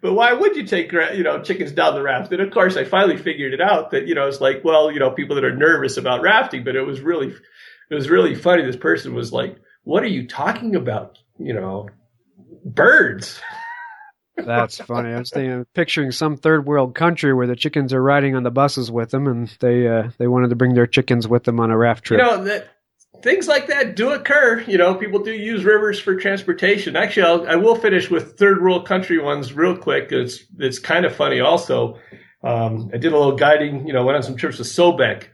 but 0.00 0.12
why 0.14 0.32
would 0.32 0.56
you 0.56 0.66
take 0.66 0.92
you 0.92 1.22
know 1.22 1.42
chickens 1.42 1.72
down 1.72 1.94
the 1.94 2.02
raft? 2.02 2.32
And 2.32 2.40
of 2.40 2.50
course, 2.50 2.76
I 2.76 2.84
finally 2.84 3.16
figured 3.16 3.54
it 3.54 3.60
out 3.60 3.90
that 3.90 4.06
you 4.06 4.14
know 4.14 4.28
it's 4.28 4.40
like 4.40 4.62
well 4.64 4.90
you 4.90 4.98
know 4.98 5.10
people 5.10 5.36
that 5.36 5.44
are 5.44 5.56
nervous 5.56 5.96
about 5.96 6.22
rafting, 6.22 6.64
but 6.64 6.76
it 6.76 6.82
was 6.82 7.00
really 7.00 7.34
it 7.90 7.94
was 7.94 8.08
really 8.08 8.34
funny. 8.34 8.64
This 8.64 8.76
person 8.76 9.14
was 9.14 9.32
like, 9.32 9.56
"What 9.84 10.02
are 10.02 10.08
you 10.08 10.26
talking 10.26 10.76
about? 10.76 11.18
You 11.38 11.54
know, 11.54 11.88
birds." 12.64 13.40
That's 14.36 14.78
funny. 14.78 15.10
I 15.10 15.18
was 15.18 15.30
thinking, 15.30 15.66
picturing 15.74 16.10
some 16.10 16.38
third 16.38 16.64
world 16.64 16.94
country 16.94 17.34
where 17.34 17.46
the 17.46 17.54
chickens 17.54 17.92
are 17.92 18.02
riding 18.02 18.34
on 18.34 18.42
the 18.42 18.50
buses 18.50 18.90
with 18.90 19.10
them, 19.10 19.26
and 19.26 19.54
they 19.60 19.86
uh, 19.86 20.10
they 20.18 20.26
wanted 20.26 20.50
to 20.50 20.56
bring 20.56 20.74
their 20.74 20.86
chickens 20.86 21.28
with 21.28 21.44
them 21.44 21.60
on 21.60 21.70
a 21.70 21.76
raft 21.76 22.04
trip. 22.04 22.18
You 22.18 22.24
know 22.24 22.44
that 22.44 22.68
things 23.22 23.48
like 23.48 23.68
that 23.68 23.96
do 23.96 24.10
occur. 24.10 24.60
You 24.66 24.78
know, 24.78 24.94
people 24.94 25.20
do 25.20 25.32
use 25.32 25.64
rivers 25.64 25.98
for 26.00 26.16
transportation. 26.16 26.96
Actually, 26.96 27.26
I'll, 27.26 27.48
I 27.48 27.56
will 27.56 27.76
finish 27.76 28.10
with 28.10 28.38
third 28.38 28.62
world 28.62 28.86
country 28.86 29.18
ones 29.18 29.52
real 29.52 29.76
quick. 29.76 30.10
It's 30.10 30.44
it's 30.58 30.78
kind 30.78 31.04
of 31.04 31.14
funny. 31.14 31.40
Also, 31.40 31.98
um, 32.42 32.90
I 32.92 32.98
did 32.98 33.12
a 33.12 33.18
little 33.18 33.36
guiding. 33.36 33.86
You 33.86 33.92
know, 33.92 34.04
went 34.04 34.16
on 34.16 34.22
some 34.22 34.36
trips 34.36 34.58
to 34.58 34.64
Sobek 34.64 35.28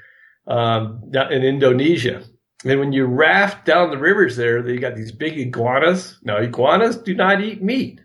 um, 0.46 1.02
in 1.12 1.42
Indonesia. 1.42 2.22
And 2.64 2.80
when 2.80 2.92
you 2.92 3.06
raft 3.06 3.64
down 3.64 3.90
the 3.90 3.98
rivers 3.98 4.36
there, 4.36 4.62
they 4.62 4.78
got 4.78 4.96
these 4.96 5.12
big 5.12 5.38
iguanas. 5.38 6.18
Now, 6.22 6.38
iguanas 6.38 6.96
do 6.96 7.14
not 7.14 7.40
eat 7.40 7.62
meat, 7.62 8.00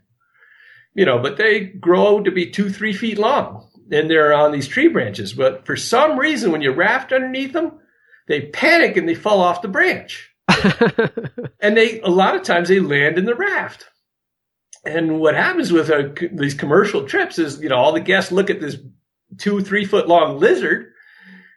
you 0.94 1.06
know, 1.06 1.18
but 1.18 1.38
they 1.38 1.62
grow 1.62 2.22
to 2.22 2.32
be 2.32 2.52
two, 2.52 2.70
three 2.70 2.94
feet 2.94 3.18
long, 3.18 3.68
and 3.92 4.08
they're 4.08 4.32
on 4.34 4.52
these 4.52 4.68
tree 4.68 4.90
branches. 4.90 5.34
But 5.34 5.66
for 5.66 5.76
some 5.76 6.20
reason, 6.20 6.52
when 6.52 6.62
you 6.62 6.72
raft 6.72 7.12
underneath 7.12 7.54
them, 7.54 7.80
they 8.28 8.42
panic 8.42 8.98
and 8.98 9.08
they 9.08 9.16
fall 9.16 9.42
off 9.42 9.62
the 9.62 9.68
branch. 9.68 10.32
and 11.60 11.78
they 11.78 12.02
a 12.02 12.10
lot 12.10 12.36
of 12.36 12.44
times 12.44 12.70
they 12.70 12.80
land 12.80 13.18
in 13.18 13.26
the 13.26 13.36
raft. 13.36 13.86
And 14.86 15.20
what 15.20 15.36
happens 15.36 15.72
with 15.72 15.90
uh, 15.90 16.10
a, 16.10 16.28
these 16.32 16.54
commercial 16.54 17.06
trips 17.08 17.40
is, 17.40 17.62
you 17.62 17.70
know, 17.70 17.78
all 17.78 17.94
the 17.94 18.02
guests 18.02 18.32
look 18.32 18.50
at 18.50 18.60
this 18.60 18.78
two, 19.38 19.62
three 19.62 19.86
foot 19.86 20.08
long 20.08 20.40
lizard 20.40 20.94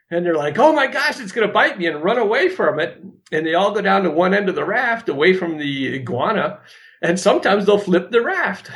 and 0.09 0.25
they're 0.25 0.35
like, 0.35 0.57
oh 0.57 0.73
my 0.73 0.87
gosh, 0.87 1.19
it's 1.19 1.33
going 1.33 1.47
to 1.47 1.53
bite 1.53 1.77
me 1.77 1.87
and 1.87 2.03
run 2.03 2.17
away 2.17 2.49
from 2.49 2.79
it. 2.79 3.01
And 3.31 3.45
they 3.45 3.55
all 3.55 3.71
go 3.71 3.81
down 3.81 4.03
to 4.03 4.09
one 4.09 4.33
end 4.33 4.47
of 4.47 4.55
the 4.55 4.65
raft 4.65 5.09
away 5.09 5.33
from 5.33 5.57
the 5.57 5.95
iguana. 5.95 6.59
And 7.01 7.19
sometimes 7.19 7.65
they'll 7.65 7.77
flip 7.77 8.09
the 8.09 8.21
raft. 8.21 8.71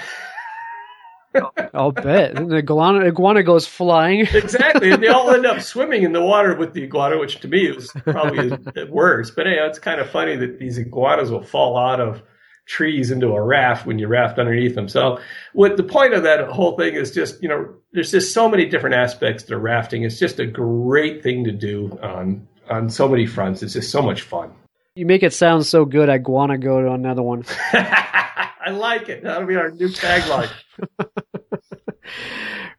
I'll 1.74 1.92
bet. 1.92 2.38
And 2.38 2.50
the 2.50 2.58
iguana, 2.58 3.06
iguana 3.06 3.44
goes 3.44 3.66
flying. 3.66 4.22
exactly. 4.22 4.92
And 4.92 5.02
they 5.02 5.08
all 5.08 5.30
end 5.34 5.46
up 5.46 5.62
swimming 5.62 6.04
in 6.04 6.14
the 6.14 6.22
water 6.22 6.56
with 6.56 6.74
the 6.74 6.84
iguana, 6.84 7.18
which 7.18 7.40
to 7.42 7.48
me 7.48 7.68
is 7.68 7.92
probably 8.06 8.52
worse. 8.90 9.32
But 9.32 9.46
hey, 9.46 9.58
it's 9.60 9.80
kind 9.80 10.00
of 10.02 10.10
funny 10.10 10.36
that 10.36 10.60
these 10.60 10.78
iguanas 10.78 11.32
will 11.32 11.44
fall 11.44 11.78
out 11.78 12.00
of 12.00 12.22
trees 12.68 13.12
into 13.12 13.28
a 13.28 13.42
raft 13.42 13.86
when 13.86 14.00
you 14.00 14.08
raft 14.08 14.40
underneath 14.40 14.76
them. 14.76 14.88
So 14.88 15.20
what 15.54 15.78
the 15.78 15.84
point 15.84 16.14
of 16.14 16.24
that 16.24 16.48
whole 16.48 16.78
thing 16.78 16.94
is 16.94 17.12
just, 17.12 17.42
you 17.42 17.50
know, 17.50 17.74
there's 17.92 18.12
just 18.12 18.34
so 18.34 18.48
many 18.48 18.66
different 18.66 18.96
aspects 18.96 19.44
to 19.44 19.58
rafting. 19.58 20.04
It's 20.04 20.20
just 20.20 20.40
a 20.40 20.46
great 20.46 21.24
thing 21.24 21.44
to 21.46 21.52
do 21.52 21.98
on 22.02 22.48
on 22.70 22.90
so 22.90 23.08
many 23.10 23.26
fronts. 23.26 23.62
It's 23.64 23.74
just 23.74 23.92
so 23.92 24.02
much 24.02 24.22
fun. 24.22 24.54
You 24.96 25.06
make 25.06 25.24
it 25.24 25.34
sound 25.34 25.66
so 25.66 25.84
good. 25.84 26.10
I 26.10 26.18
wanna 26.18 26.58
go 26.58 26.82
to 26.82 26.92
another 26.92 27.22
one. 27.22 27.44
I 27.74 28.70
like 28.70 29.10
it. 29.10 29.24
That'll 29.24 29.48
be 29.48 29.56
our 29.56 29.72
new 29.72 29.90
tagline. 29.90 30.50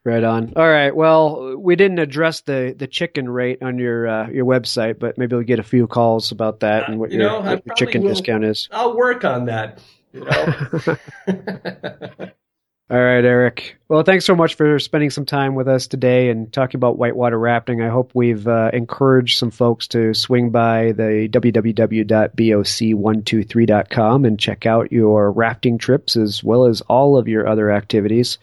right 0.03 0.23
on. 0.23 0.53
All 0.55 0.69
right. 0.69 0.95
Well, 0.95 1.57
we 1.57 1.75
didn't 1.75 1.99
address 1.99 2.41
the, 2.41 2.75
the 2.77 2.87
chicken 2.87 3.29
rate 3.29 3.61
on 3.61 3.79
your 3.79 4.07
uh, 4.07 4.29
your 4.29 4.45
website, 4.45 4.99
but 4.99 5.17
maybe 5.17 5.35
we'll 5.35 5.45
get 5.45 5.59
a 5.59 5.63
few 5.63 5.87
calls 5.87 6.31
about 6.31 6.61
that 6.61 6.83
uh, 6.83 6.91
and 6.91 6.99
what 6.99 7.11
you 7.11 7.19
your, 7.19 7.29
know, 7.29 7.41
what 7.41 7.65
your 7.65 7.75
chicken 7.75 8.03
will, 8.03 8.09
discount 8.09 8.43
is. 8.43 8.67
I'll 8.71 8.95
work 8.95 9.23
on 9.23 9.45
that. 9.45 9.79
You 10.11 10.25
know? 10.25 12.27
All 12.89 12.99
right, 12.99 13.23
Eric. 13.23 13.77
Well, 13.87 14.03
thanks 14.03 14.25
so 14.25 14.35
much 14.35 14.55
for 14.55 14.77
spending 14.77 15.09
some 15.09 15.25
time 15.25 15.55
with 15.55 15.69
us 15.69 15.87
today 15.87 16.29
and 16.29 16.51
talking 16.51 16.77
about 16.77 16.97
whitewater 16.97 17.39
rafting. 17.39 17.81
I 17.81 17.87
hope 17.87 18.11
we've 18.13 18.45
uh, 18.45 18.71
encouraged 18.73 19.37
some 19.37 19.51
folks 19.51 19.87
to 19.89 20.13
swing 20.13 20.49
by 20.49 20.91
the 20.91 21.29
www.boc123.com 21.31 24.25
and 24.25 24.37
check 24.37 24.65
out 24.65 24.91
your 24.91 25.31
rafting 25.31 25.77
trips 25.77 26.17
as 26.17 26.43
well 26.43 26.65
as 26.65 26.81
all 26.81 27.17
of 27.17 27.29
your 27.29 27.47
other 27.47 27.71
activities. 27.71 28.37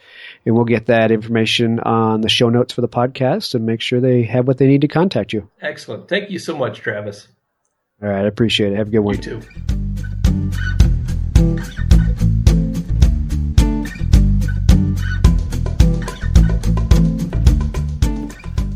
And 0.46 0.54
we'll 0.54 0.64
get 0.64 0.86
that 0.86 1.10
information 1.10 1.78
on 1.80 2.22
the 2.22 2.30
show 2.30 2.48
notes 2.48 2.72
for 2.72 2.80
the 2.80 2.88
podcast 2.88 3.54
and 3.54 3.66
make 3.66 3.82
sure 3.82 4.00
they 4.00 4.22
have 4.22 4.48
what 4.48 4.56
they 4.56 4.68
need 4.68 4.80
to 4.80 4.88
contact 4.88 5.34
you. 5.34 5.50
Excellent. 5.60 6.08
Thank 6.08 6.30
you 6.30 6.38
so 6.38 6.56
much, 6.56 6.78
Travis. 6.78 7.28
All 8.02 8.08
right, 8.08 8.24
I 8.24 8.28
appreciate 8.28 8.72
it. 8.72 8.76
Have 8.76 8.88
a 8.88 8.90
good 8.90 9.00
one. 9.00 9.16
You 9.16 9.22
too. 9.22 9.42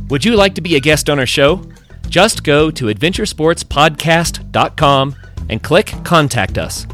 Would 0.09 0.25
you 0.25 0.37
like 0.37 0.55
to 0.57 0.61
be 0.61 0.77
a 0.77 0.81
guest 0.81 1.09
on 1.09 1.19
our 1.19 1.25
show? 1.27 1.65
Just 2.09 2.45
go 2.45 2.71
to 2.71 2.85
adventuresportspodcast.com 2.87 5.17
and 5.49 5.63
click 5.63 5.95
Contact 6.05 6.59
Us. 6.59 6.87